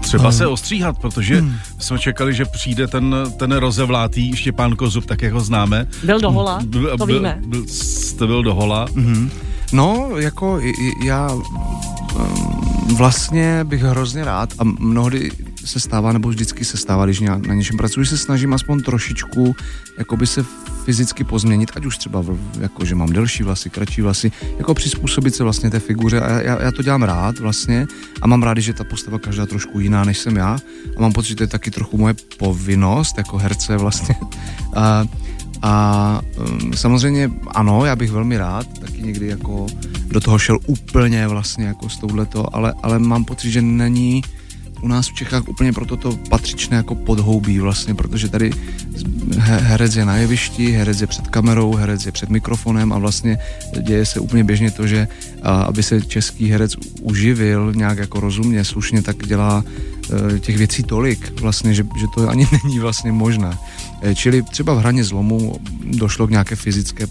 Třeba 0.00 0.24
hmm. 0.24 0.32
se 0.32 0.46
ostříhat, 0.46 0.98
protože 0.98 1.40
hmm. 1.40 1.54
jsme 1.78 1.98
čekali, 1.98 2.34
že 2.34 2.44
přijde 2.44 2.86
ten, 2.86 3.16
ten 3.36 3.52
rozevlátý 3.52 4.36
Štěpán 4.36 4.76
Kozub, 4.76 5.06
tak 5.06 5.22
jak 5.22 5.32
ho 5.32 5.40
známe. 5.40 5.86
Byl 6.04 6.20
do 6.20 6.30
hola, 6.30 6.60
byl, 6.66 6.98
to 6.98 7.06
víme. 7.06 7.38
Byl, 7.40 7.60
byl, 7.60 7.68
jste 7.68 8.26
byl 8.26 8.42
do 8.42 8.54
hola. 8.54 8.86
Hmm. 8.94 9.30
No, 9.72 10.10
jako 10.16 10.60
já 11.04 11.30
vlastně 12.96 13.64
bych 13.64 13.82
hrozně 13.82 14.24
rád 14.24 14.52
a 14.58 14.64
mnohdy 14.64 15.30
se 15.64 15.80
stává, 15.80 16.12
nebo 16.12 16.28
vždycky 16.28 16.64
se 16.64 16.76
stává, 16.76 17.04
když 17.04 17.20
na 17.20 17.54
něčem 17.54 17.76
pracuji, 17.76 18.06
se 18.06 18.18
snažím 18.18 18.54
aspoň 18.54 18.82
trošičku 18.82 19.56
jakoby 20.00 20.26
se 20.26 20.44
fyzicky 20.84 21.24
pozměnit, 21.24 21.70
ať 21.76 21.86
už 21.86 21.98
třeba 21.98 22.24
jako, 22.60 22.84
že 22.84 22.94
mám 22.94 23.12
delší 23.12 23.42
vlasy, 23.42 23.70
kratší 23.70 24.02
vlasy, 24.02 24.32
jako 24.58 24.74
přizpůsobit 24.74 25.34
se 25.34 25.44
vlastně 25.44 25.70
té 25.70 25.80
figuře 25.80 26.20
a 26.20 26.40
já, 26.40 26.62
já 26.62 26.72
to 26.72 26.82
dělám 26.82 27.02
rád 27.02 27.38
vlastně 27.38 27.86
a 28.22 28.26
mám 28.26 28.42
rád, 28.42 28.58
že 28.58 28.72
ta 28.72 28.84
postava 28.84 29.18
každá 29.18 29.46
trošku 29.46 29.80
jiná, 29.80 30.04
než 30.04 30.18
jsem 30.18 30.36
já 30.36 30.58
a 30.96 31.00
mám 31.00 31.12
pocit, 31.12 31.28
že 31.28 31.36
to 31.36 31.42
je 31.42 31.46
taky 31.46 31.70
trochu 31.70 31.98
moje 31.98 32.14
povinnost 32.38 33.18
jako 33.18 33.38
herce 33.38 33.76
vlastně. 33.76 34.14
A, 34.74 35.04
a 35.62 36.20
um, 36.38 36.72
samozřejmě 36.72 37.30
ano, 37.46 37.84
já 37.84 37.96
bych 37.96 38.10
velmi 38.10 38.38
rád 38.38 38.78
taky 38.78 39.02
někdy 39.02 39.26
jako 39.26 39.66
do 40.06 40.20
toho 40.20 40.38
šel 40.38 40.58
úplně 40.66 41.28
vlastně 41.28 41.66
jako 41.66 41.88
s 41.88 41.96
touhleto, 41.96 42.56
ale, 42.56 42.74
ale 42.82 42.98
mám 42.98 43.24
pocit, 43.24 43.50
že 43.50 43.62
není 43.62 44.22
u 44.82 44.88
nás 44.88 45.08
v 45.08 45.14
Čechách 45.14 45.48
úplně 45.48 45.72
proto 45.72 45.96
to 45.96 46.16
patřičné 46.28 46.76
jako 46.76 46.94
podhoubí 46.94 47.58
vlastně, 47.58 47.94
protože 47.94 48.28
tady 48.28 48.50
herec 49.38 49.96
je 49.96 50.04
na 50.04 50.16
jevišti, 50.16 50.70
herec 50.70 51.00
je 51.00 51.06
před 51.06 51.28
kamerou, 51.28 51.74
herec 51.74 52.06
je 52.06 52.12
před 52.12 52.28
mikrofonem 52.28 52.92
a 52.92 52.98
vlastně 52.98 53.38
děje 53.82 54.06
se 54.06 54.20
úplně 54.20 54.44
běžně 54.44 54.70
to, 54.70 54.86
že 54.86 55.08
aby 55.42 55.82
se 55.82 56.02
český 56.02 56.50
herec 56.50 56.76
uživil 57.02 57.72
nějak 57.74 57.98
jako 57.98 58.20
rozumně, 58.20 58.64
slušně, 58.64 59.02
tak 59.02 59.26
dělá 59.26 59.64
e, 60.34 60.38
těch 60.38 60.56
věcí 60.56 60.82
tolik 60.82 61.40
vlastně, 61.40 61.74
že, 61.74 61.82
že 61.98 62.06
to 62.14 62.28
ani 62.28 62.46
není 62.64 62.78
vlastně 62.78 63.12
možné. 63.12 63.58
E, 64.02 64.14
čili 64.14 64.42
třeba 64.42 64.74
v 64.74 64.78
hraně 64.78 65.04
zlomu 65.04 65.60
došlo 65.84 66.26
k 66.26 66.30
nějaké 66.30 66.56
fyzické 66.56 67.06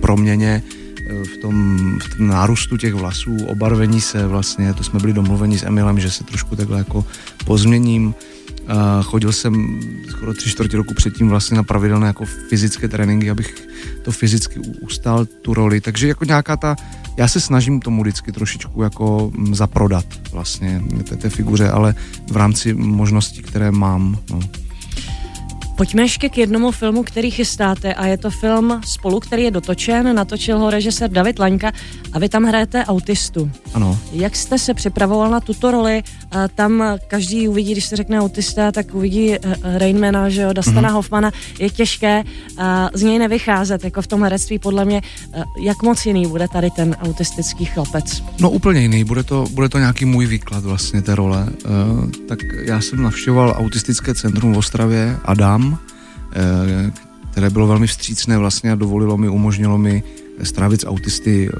proměně, 0.00 0.62
v 1.34 1.36
tom, 1.36 1.78
v 1.98 2.16
tom 2.16 2.26
nárůstu 2.26 2.76
těch 2.76 2.94
vlasů, 2.94 3.36
obarvení 3.44 4.00
se 4.00 4.26
vlastně, 4.26 4.74
to 4.74 4.84
jsme 4.84 5.00
byli 5.00 5.12
domluveni 5.12 5.58
s 5.58 5.62
Emilem, 5.62 6.00
že 6.00 6.10
se 6.10 6.24
trošku 6.24 6.56
takhle 6.56 6.78
jako 6.78 7.04
pozměním. 7.44 8.14
Chodil 9.02 9.32
jsem 9.32 9.80
skoro 10.08 10.34
tři 10.34 10.50
čtvrtě 10.50 10.76
roku 10.76 10.94
předtím 10.94 11.28
vlastně 11.28 11.56
na 11.56 11.62
pravidelné 11.62 12.06
jako 12.06 12.24
fyzické 12.24 12.88
tréninky, 12.88 13.30
abych 13.30 13.68
to 14.02 14.12
fyzicky 14.12 14.60
ustál 14.60 15.26
tu 15.26 15.54
roli. 15.54 15.80
Takže 15.80 16.08
jako 16.08 16.24
nějaká 16.24 16.56
ta, 16.56 16.76
já 17.16 17.28
se 17.28 17.40
snažím 17.40 17.80
tomu 17.80 18.02
vždycky 18.02 18.32
trošičku 18.32 18.82
jako 18.82 19.32
mm, 19.34 19.54
zaprodat 19.54 20.06
vlastně 20.32 20.82
té, 21.08 21.16
té 21.16 21.30
figuře, 21.30 21.70
ale 21.70 21.94
v 22.30 22.36
rámci 22.36 22.74
možností, 22.74 23.42
které 23.42 23.70
mám. 23.70 24.18
No. 24.30 24.40
Pojďme 25.80 26.02
ještě 26.02 26.28
k 26.28 26.38
jednomu 26.38 26.70
filmu, 26.70 27.02
který 27.02 27.30
chystáte 27.30 27.94
a 27.94 28.06
je 28.06 28.18
to 28.18 28.30
film 28.30 28.80
Spolu, 28.84 29.20
který 29.20 29.42
je 29.42 29.50
dotočen, 29.50 30.14
natočil 30.14 30.58
ho 30.58 30.70
režisér 30.70 31.10
David 31.10 31.38
Laňka 31.38 31.72
a 32.12 32.18
vy 32.18 32.28
tam 32.28 32.44
hrajete 32.44 32.84
autistu. 32.84 33.50
Ano. 33.74 33.98
Jak 34.12 34.36
jste 34.36 34.58
se 34.58 34.74
připravoval 34.74 35.30
na 35.30 35.40
tuto 35.40 35.70
roli? 35.70 36.02
Tam 36.54 36.84
každý 37.08 37.48
uvidí, 37.48 37.72
když 37.72 37.84
se 37.84 37.96
řekne 37.96 38.20
autista, 38.20 38.72
tak 38.72 38.94
uvidí 38.94 39.34
eh, 39.34 39.38
Rainmana, 39.78 40.28
že 40.28 40.42
jo, 40.42 40.52
Dastana 40.52 40.88
mm-hmm. 40.88 40.92
Hoffmana. 40.92 41.30
Je 41.58 41.70
těžké 41.70 42.24
z 42.94 43.02
něj 43.02 43.18
nevycházet, 43.18 43.84
jako 43.84 44.02
v 44.02 44.06
tom 44.06 44.22
herectví 44.22 44.58
podle 44.58 44.84
mě. 44.84 45.02
Eh, 45.34 45.44
jak 45.62 45.82
moc 45.82 46.06
jiný 46.06 46.26
bude 46.26 46.48
tady 46.48 46.70
ten 46.70 46.96
autistický 47.00 47.64
chlapec? 47.64 48.22
No 48.40 48.50
úplně 48.50 48.80
jiný, 48.80 49.04
bude 49.04 49.22
to, 49.22 49.46
bude 49.50 49.68
to 49.68 49.78
nějaký 49.78 50.04
můj 50.04 50.26
výklad 50.26 50.64
vlastně 50.64 51.02
té 51.02 51.14
role. 51.14 51.48
Tak 52.28 52.38
já 52.64 52.80
jsem 52.80 53.02
navštěvoval 53.02 53.54
autistické 53.58 54.14
centrum 54.14 54.52
v 54.52 54.58
Ostravě, 54.58 55.16
Adam, 55.24 55.69
Eh, 55.69 55.69
které 57.30 57.50
bylo 57.50 57.66
velmi 57.66 57.86
vstřícné 57.86 58.38
vlastně 58.38 58.72
a 58.72 58.74
dovolilo 58.74 59.16
mi, 59.16 59.28
umožnilo 59.28 59.78
mi 59.78 60.02
strávit 60.42 60.80
s 60.80 60.86
autisty 60.86 61.50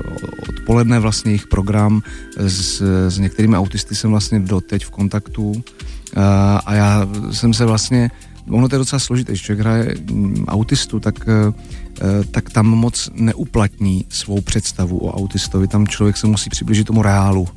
odpoledne 0.49 0.99
vlastně 0.99 1.31
jejich 1.31 1.47
program. 1.47 2.03
S, 2.37 2.83
s 3.09 3.19
některými 3.19 3.57
autisty 3.57 3.95
jsem 3.95 4.11
vlastně 4.11 4.41
doteď 4.41 4.85
v 4.85 4.91
kontaktu. 4.91 5.53
Eh, 5.57 6.21
a 6.67 6.75
já 6.75 7.09
jsem 7.31 7.55
se 7.55 7.65
vlastně 7.65 8.11
ono 8.51 8.69
to 8.69 8.75
je 8.75 8.79
docela 8.79 9.01
složité, 9.01 9.33
když 9.33 9.43
člověk 9.43 9.61
hraje 9.61 9.95
mm, 10.11 10.45
autistu, 10.49 11.01
tak, 11.01 11.15
eh, 11.29 12.25
tak 12.31 12.51
tam 12.51 12.67
moc 12.67 13.11
neuplatní 13.15 14.05
svou 14.09 14.41
představu 14.41 14.99
o 14.99 15.15
autistovi, 15.15 15.69
tam 15.69 15.87
člověk 15.87 16.17
se 16.17 16.27
musí 16.27 16.51
přiblížit 16.51 16.87
tomu 16.87 17.03
reálu. 17.03 17.49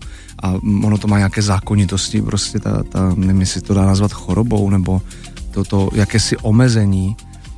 A 0.44 0.54
ono 0.84 0.98
to 0.98 1.08
má 1.08 1.18
nějaké 1.18 1.42
zákonitosti, 1.42 2.22
prostě 2.22 2.60
ta, 2.60 2.84
ta 2.84 3.14
nevím, 3.16 3.42
jestli 3.42 3.62
to 3.62 3.74
dá 3.74 3.86
nazvat 3.86 4.14
chorobou, 4.14 4.70
nebo 4.70 5.02
toto 5.54 5.90
jakési 5.94 6.38
omezení, 6.38 7.16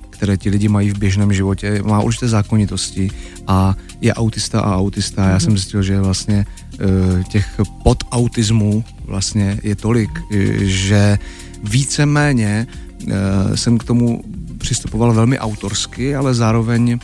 které 0.09 0.37
ti 0.37 0.49
lidi 0.49 0.67
mají 0.67 0.89
v 0.89 0.97
běžném 0.97 1.33
životě, 1.33 1.81
má 1.83 2.01
určité 2.01 2.27
zákonitosti 2.27 3.11
a 3.47 3.75
je 4.01 4.13
autista 4.13 4.61
a 4.61 4.75
autista. 4.75 5.29
Já 5.29 5.39
jsem 5.39 5.49
mhm. 5.49 5.57
zjistil, 5.57 5.83
že 5.83 5.99
vlastně 5.99 6.45
eh, 6.45 7.23
těch 7.23 7.61
podautismů 7.83 8.83
vlastně 9.05 9.59
je 9.63 9.75
tolik, 9.75 10.09
eh, 10.31 10.65
že 10.65 11.19
víceméně 11.63 12.67
eh, 12.67 13.57
jsem 13.57 13.77
k 13.77 13.83
tomu 13.83 14.23
přistupoval 14.57 15.13
velmi 15.13 15.39
autorsky, 15.39 16.15
ale 16.15 16.33
zároveň 16.33 16.99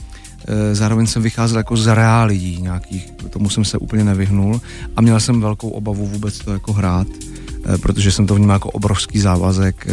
zároveň 0.73 1.07
jsem 1.07 1.21
vycházel 1.21 1.57
jako 1.57 1.77
z 1.77 1.87
reálí 1.87 2.57
nějakých, 2.61 3.11
tomu 3.29 3.49
jsem 3.49 3.65
se 3.65 3.77
úplně 3.77 4.03
nevyhnul 4.03 4.61
a 4.95 5.01
měl 5.01 5.19
jsem 5.19 5.41
velkou 5.41 5.69
obavu 5.69 6.07
vůbec 6.07 6.39
to 6.39 6.53
jako 6.53 6.73
hrát, 6.73 7.07
protože 7.81 8.11
jsem 8.11 8.27
to 8.27 8.35
vnímal 8.35 8.55
jako 8.55 8.69
obrovský 8.71 9.19
závazek 9.19 9.87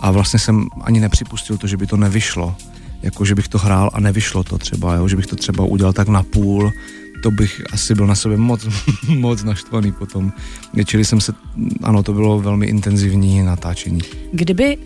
a 0.00 0.10
vlastně 0.10 0.38
jsem 0.38 0.66
ani 0.80 1.00
nepřipustil 1.00 1.56
to, 1.56 1.66
že 1.66 1.76
by 1.76 1.86
to 1.86 1.96
nevyšlo. 1.96 2.54
Jako, 3.02 3.24
že 3.24 3.34
bych 3.34 3.48
to 3.48 3.58
hrál 3.58 3.90
a 3.92 4.00
nevyšlo 4.00 4.44
to 4.44 4.58
třeba, 4.58 4.94
jo? 4.94 5.08
že 5.08 5.16
bych 5.16 5.26
to 5.26 5.36
třeba 5.36 5.64
udělal 5.64 5.92
tak 5.92 6.08
na 6.08 6.22
půl, 6.22 6.72
to 7.22 7.30
bych 7.30 7.62
asi 7.72 7.94
byl 7.94 8.06
na 8.06 8.14
sebe 8.14 8.36
moc, 8.36 8.68
moc 9.08 9.42
naštvaný 9.42 9.92
potom. 9.92 10.32
Čili 10.84 11.04
jsem 11.04 11.20
se, 11.20 11.32
ano, 11.82 12.02
to 12.02 12.12
bylo 12.12 12.40
velmi 12.40 12.66
intenzivní 12.66 13.42
natáčení. 13.42 14.00
Kdyby 14.32 14.78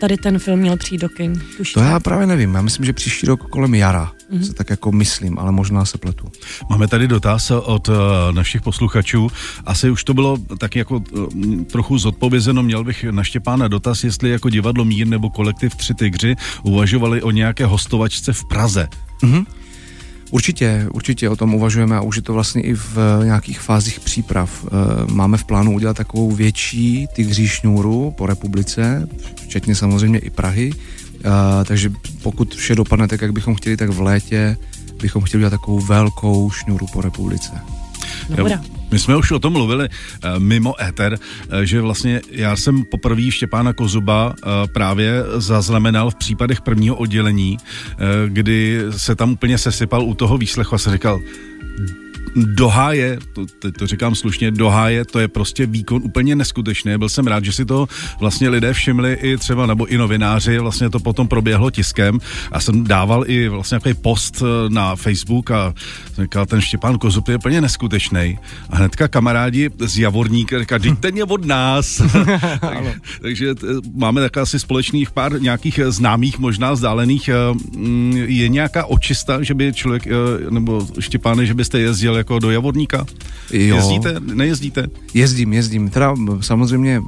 tady 0.00 0.16
ten 0.16 0.38
film 0.38 0.60
měl 0.60 0.76
přijít 0.76 1.00
do 1.00 1.08
kin? 1.08 1.42
To 1.74 1.80
já 1.80 2.00
právě 2.00 2.26
nevím. 2.26 2.54
Já 2.54 2.62
myslím, 2.62 2.86
že 2.86 2.92
příští 2.92 3.26
rok 3.26 3.50
kolem 3.50 3.74
jara. 3.74 4.12
Mm-hmm. 4.32 4.42
Se 4.42 4.54
tak 4.54 4.70
jako 4.70 4.92
myslím, 4.92 5.38
ale 5.38 5.52
možná 5.52 5.84
se 5.84 5.98
pletu. 5.98 6.28
Máme 6.70 6.88
tady 6.88 7.08
dotaz 7.08 7.50
od 7.50 7.88
uh, 7.88 7.94
našich 8.32 8.62
posluchačů. 8.62 9.28
Asi 9.66 9.90
už 9.90 10.04
to 10.04 10.14
bylo 10.14 10.38
tak 10.58 10.76
jako 10.76 10.96
uh, 10.96 11.64
trochu 11.64 11.98
zodpovězeno. 11.98 12.62
Měl 12.62 12.84
bych 12.84 13.04
na 13.04 13.24
Štěpána 13.24 13.68
dotaz, 13.68 14.04
jestli 14.04 14.30
jako 14.30 14.50
divadlo 14.50 14.84
Mír 14.84 15.06
nebo 15.06 15.30
kolektiv 15.30 15.74
Tři 15.74 15.94
tygři 15.94 16.36
uvažovali 16.62 17.22
o 17.22 17.30
nějaké 17.30 17.66
hostovačce 17.66 18.32
v 18.32 18.44
Praze. 18.44 18.88
Mm-hmm. 19.22 19.46
Určitě, 20.30 20.86
určitě 20.92 21.28
o 21.28 21.36
tom 21.36 21.54
uvažujeme 21.54 21.96
a 21.96 22.00
už 22.00 22.16
je 22.16 22.22
to 22.22 22.32
vlastně 22.32 22.62
i 22.62 22.74
v 22.74 22.96
nějakých 23.24 23.60
fázích 23.60 24.00
příprav. 24.00 24.64
Eh, 24.64 24.70
máme 25.12 25.36
v 25.36 25.44
plánu 25.44 25.74
udělat 25.74 25.96
takovou 25.96 26.30
větší 26.30 27.06
tygří 27.14 27.48
šňůru 27.48 28.14
po 28.16 28.26
republice, 28.26 29.08
včetně 29.34 29.74
samozřejmě 29.74 30.18
i 30.18 30.30
Prahy, 30.30 30.72
eh, 30.74 31.64
takže 31.64 31.90
pokud 32.22 32.54
vše 32.54 32.74
dopadne 32.74 33.08
tak, 33.08 33.22
jak 33.22 33.32
bychom 33.32 33.54
chtěli, 33.54 33.76
tak 33.76 33.90
v 33.90 34.00
létě 34.00 34.56
bychom 35.00 35.22
chtěli 35.22 35.40
udělat 35.40 35.50
takovou 35.50 35.80
velkou 35.80 36.50
šňůru 36.50 36.86
po 36.92 37.00
republice. 37.00 37.50
Dobrá. 38.28 38.75
My 38.90 38.98
jsme 38.98 39.16
už 39.16 39.30
o 39.30 39.38
tom 39.38 39.52
mluvili 39.52 39.88
uh, 39.88 40.38
mimo 40.38 40.82
éter, 40.82 41.12
uh, 41.12 41.60
že 41.60 41.80
vlastně 41.80 42.20
já 42.30 42.56
jsem 42.56 42.84
poprvé 42.84 43.30
Štěpána 43.30 43.72
Kozuba 43.72 44.26
uh, 44.26 44.50
právě 44.72 45.22
zaznamenal 45.36 46.10
v 46.10 46.14
případech 46.14 46.60
prvního 46.60 46.96
oddělení, 46.96 47.58
kdy 48.26 48.80
se 48.90 49.14
tam 49.14 49.32
úplně 49.32 49.58
sesypal 49.58 50.02
u 50.02 50.14
toho 50.14 50.38
výslechu 50.38 50.74
a 50.74 50.78
se 50.78 50.90
říkal, 50.90 51.20
do 52.34 52.68
háje, 52.68 53.18
to, 53.32 53.46
to, 53.58 53.72
to 53.72 53.86
říkám 53.86 54.14
slušně, 54.14 54.50
do 54.50 54.68
háje, 54.68 55.04
to 55.04 55.18
je 55.18 55.28
prostě 55.28 55.66
výkon 55.66 56.02
úplně 56.04 56.36
neskutečný. 56.36 56.98
Byl 56.98 57.08
jsem 57.08 57.26
rád, 57.26 57.44
že 57.44 57.52
si 57.52 57.64
to 57.64 57.86
vlastně 58.20 58.48
lidé 58.48 58.72
všimli 58.72 59.18
i 59.22 59.36
třeba, 59.36 59.66
nebo 59.66 59.86
i 59.86 59.98
novináři, 59.98 60.58
vlastně 60.58 60.90
to 60.90 61.00
potom 61.00 61.28
proběhlo 61.28 61.70
tiskem 61.70 62.18
a 62.52 62.60
jsem 62.60 62.84
dával 62.84 63.24
i 63.26 63.48
vlastně 63.48 63.78
nějaký 63.84 64.00
post 64.02 64.42
eh, 64.42 64.70
na 64.70 64.96
Facebook 64.96 65.50
a 65.50 65.74
říkal, 66.22 66.46
ten 66.46 66.60
Štěpán 66.60 66.98
Kozub 66.98 67.28
je 67.28 67.36
úplně 67.36 67.60
neskutečný. 67.60 68.38
A 68.70 68.76
hnedka 68.76 69.08
kamarádi 69.08 69.70
z 69.78 69.98
Javorníka 69.98 70.58
říkali, 70.58 70.80
teď 70.80 70.98
ten 70.98 71.16
je 71.16 71.24
od 71.24 71.44
nás. 71.44 72.02
takže 73.20 73.54
t, 73.54 73.66
máme 73.94 74.20
tak 74.20 74.36
asi 74.36 74.60
společných 74.60 75.10
pár 75.10 75.42
nějakých 75.42 75.80
známých, 75.88 76.38
možná 76.38 76.72
vzdálených. 76.72 77.28
Eh, 77.28 77.34
mm, 77.76 78.12
je 78.16 78.48
nějaká 78.48 78.84
očista, 78.84 79.42
že 79.42 79.54
by 79.54 79.72
člověk, 79.72 80.06
eh, 80.06 80.10
nebo 80.50 80.86
Štěpáne, 81.00 81.46
že 81.46 81.54
byste 81.54 81.80
jako 82.16 82.38
do 82.38 82.50
Javorníka? 82.50 83.06
Jo. 83.52 83.76
Jezdíte, 83.76 84.14
nejezdíte? 84.20 84.86
Jezdím, 85.14 85.52
jezdím. 85.52 85.90
Teda 85.90 86.14
samozřejmě 86.40 87.02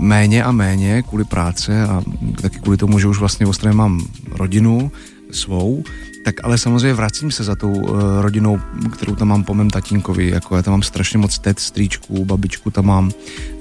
méně 0.00 0.44
a 0.44 0.52
méně 0.52 1.02
kvůli 1.02 1.24
práce 1.24 1.82
a 1.82 2.02
taky 2.42 2.58
kvůli 2.58 2.76
tomu, 2.76 2.98
že 2.98 3.06
už 3.06 3.18
vlastně 3.18 3.46
v 3.46 3.72
mám 3.72 4.06
rodinu 4.30 4.92
svou, 5.30 5.84
tak 6.24 6.34
ale 6.44 6.58
samozřejmě 6.58 6.94
vracím 6.94 7.30
se 7.30 7.44
za 7.44 7.56
tou 7.56 7.72
uh, 7.72 8.00
rodinou, 8.20 8.60
kterou 8.92 9.14
tam 9.14 9.28
mám 9.28 9.44
po 9.44 9.54
mém 9.54 9.70
tatínkovi, 9.70 10.30
jako 10.30 10.56
já 10.56 10.62
tam 10.62 10.72
mám 10.72 10.82
strašně 10.82 11.18
moc 11.18 11.38
tet, 11.38 11.60
strýčku, 11.60 12.24
babičku 12.24 12.70
tam 12.70 12.86
mám, 12.86 13.10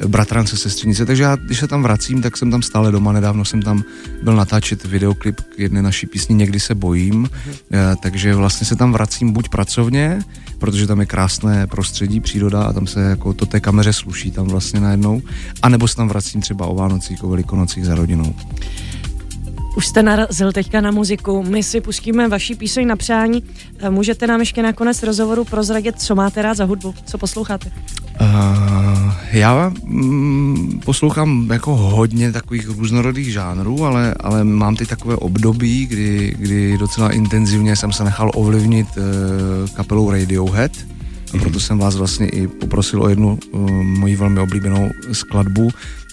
bratrance, 0.08 0.58
sestřenice, 0.58 1.06
takže 1.06 1.24
já, 1.24 1.36
když 1.36 1.60
se 1.60 1.68
tam 1.68 1.84
vracím, 1.84 2.22
tak 2.22 2.38
jsem 2.38 2.52
tam 2.52 2.62
stále 2.62 2.92
doma, 2.92 3.12
nedávno 3.12 3.46
jsem 3.46 3.62
tam 3.62 3.84
byl 4.24 4.36
natáčet 4.36 4.86
videoklip 4.86 5.42
k 5.42 5.60
jedné 5.60 5.82
naší 5.82 6.08
písni 6.08 6.36
Někdy 6.36 6.60
se 6.60 6.76
bojím, 6.76 7.24
uh, 7.24 7.30
takže 8.02 8.36
vlastně 8.36 8.68
se 8.68 8.76
tam 8.76 8.92
vracím 8.92 9.32
buď 9.32 9.50
pracovně, 9.50 10.20
protože 10.58 10.88
tam 10.88 11.00
je 11.00 11.06
krásné 11.06 11.68
prostředí, 11.68 12.20
příroda 12.20 12.64
a 12.64 12.74
tam 12.74 12.88
se 12.88 13.02
jako 13.02 13.34
to 13.34 13.46
té 13.46 13.60
kameře 13.60 13.94
sluší 13.94 14.32
tam 14.32 14.48
vlastně 14.48 14.80
najednou, 14.80 15.22
anebo 15.62 15.88
se 15.88 15.96
tam 15.96 16.08
vracím 16.08 16.42
třeba 16.42 16.66
o 16.66 16.76
Vánocích, 16.76 17.24
o 17.24 17.30
Velikonocích 17.30 17.86
za 17.86 17.96
rodinou. 17.96 18.36
Už 19.80 19.88
jste 19.88 20.04
narazil 20.04 20.52
teďka 20.52 20.82
na 20.82 20.92
muziku, 20.92 21.44
my 21.44 21.64
si 21.64 21.82
pustíme 21.82 22.28
vaší 22.28 22.56
píseň 22.56 22.88
na 22.88 22.96
přání. 22.96 23.44
Můžete 23.90 24.28
nám 24.28 24.40
ještě 24.40 24.64
nakonec 24.64 25.04
rozhovoru 25.04 25.46
prozradit, 25.46 26.02
co 26.02 26.16
máte 26.16 26.42
rád 26.42 26.58
za 26.58 26.66
hudbu, 26.66 26.94
co 27.06 27.18
posloucháte? 27.18 27.72
Uh, 28.22 29.14
já 29.32 29.72
mm, 29.84 30.82
poslouchám 30.86 31.50
jako 31.52 31.76
hodně 31.76 32.32
takových 32.32 32.70
různorodých 32.70 33.34
žánrů, 33.34 33.86
ale, 33.86 34.14
ale 34.20 34.44
mám 34.44 34.76
teď 34.76 34.88
takové 34.88 35.16
období, 35.16 35.86
kdy, 35.86 36.36
kdy 36.38 36.78
docela 36.78 37.12
intenzivně 37.12 37.76
jsem 37.76 37.94
se 37.94 38.04
nechal 38.04 38.32
ovlivnit 38.36 38.88
uh, 38.98 39.04
kapelou 39.76 40.12
Radiohead. 40.12 40.72
A 41.34 41.38
proto 41.38 41.60
jsem 41.60 41.78
vás 41.78 41.96
vlastně 41.96 42.30
i 42.30 42.48
poprosil 42.48 43.04
o 43.04 43.10
jednu 43.10 43.40
uh, 43.52 43.72
moji 43.72 44.16
velmi 44.16 44.40
oblíbenou 44.40 44.90
skladbu. 45.12 45.70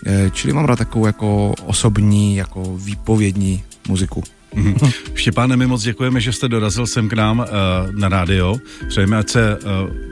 Uh, 0.06 0.30
čili 0.30 0.52
mám 0.52 0.64
rád 0.64 0.76
takovou 0.76 1.06
jako 1.06 1.54
osobní, 1.66 2.36
jako 2.36 2.76
výpovědní 2.76 3.62
muziku. 3.88 4.22
Mm-hmm. 4.54 4.92
Štěpáne, 5.14 5.56
my 5.56 5.66
moc 5.66 5.82
děkujeme, 5.82 6.20
že 6.20 6.32
jste 6.32 6.48
dorazil 6.48 6.86
sem 6.86 7.08
k 7.08 7.12
nám 7.12 7.38
uh, 7.38 7.46
na 7.90 8.08
rádio. 8.08 8.56
Přejeme, 8.88 9.18
ať 9.18 9.28
se 9.28 9.58
uh, 9.58 9.70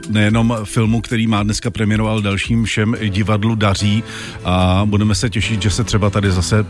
nejenom 0.09 0.57
filmu, 0.63 1.01
který 1.01 1.27
má 1.27 1.43
dneska 1.43 1.71
premiéroval 1.71 2.21
dalším 2.21 2.63
všem 2.63 2.95
divadlu 3.09 3.55
daří 3.55 4.03
a 4.43 4.81
budeme 4.85 5.15
se 5.15 5.29
těšit, 5.29 5.61
že 5.61 5.69
se 5.69 5.83
třeba 5.83 6.09
tady 6.09 6.31
zase 6.31 6.65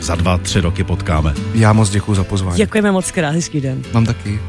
za 0.00 0.14
dva, 0.14 0.38
tři 0.38 0.60
roky 0.60 0.84
potkáme. 0.84 1.34
Já 1.54 1.72
moc 1.72 1.90
děkuji 1.90 2.14
za 2.14 2.24
pozvání. 2.24 2.56
Děkujeme 2.56 2.92
moc 2.92 3.10
krát, 3.10 3.30
hezký 3.30 3.60
den. 3.60 3.82
Mám 3.92 4.06
taky. 4.06 4.40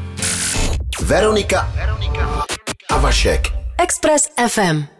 Veronika, 1.02 1.72
Veronika 1.76 2.44
a 2.90 2.98
Vašek. 2.98 3.48
Express 3.78 4.22
FM. 4.48 4.99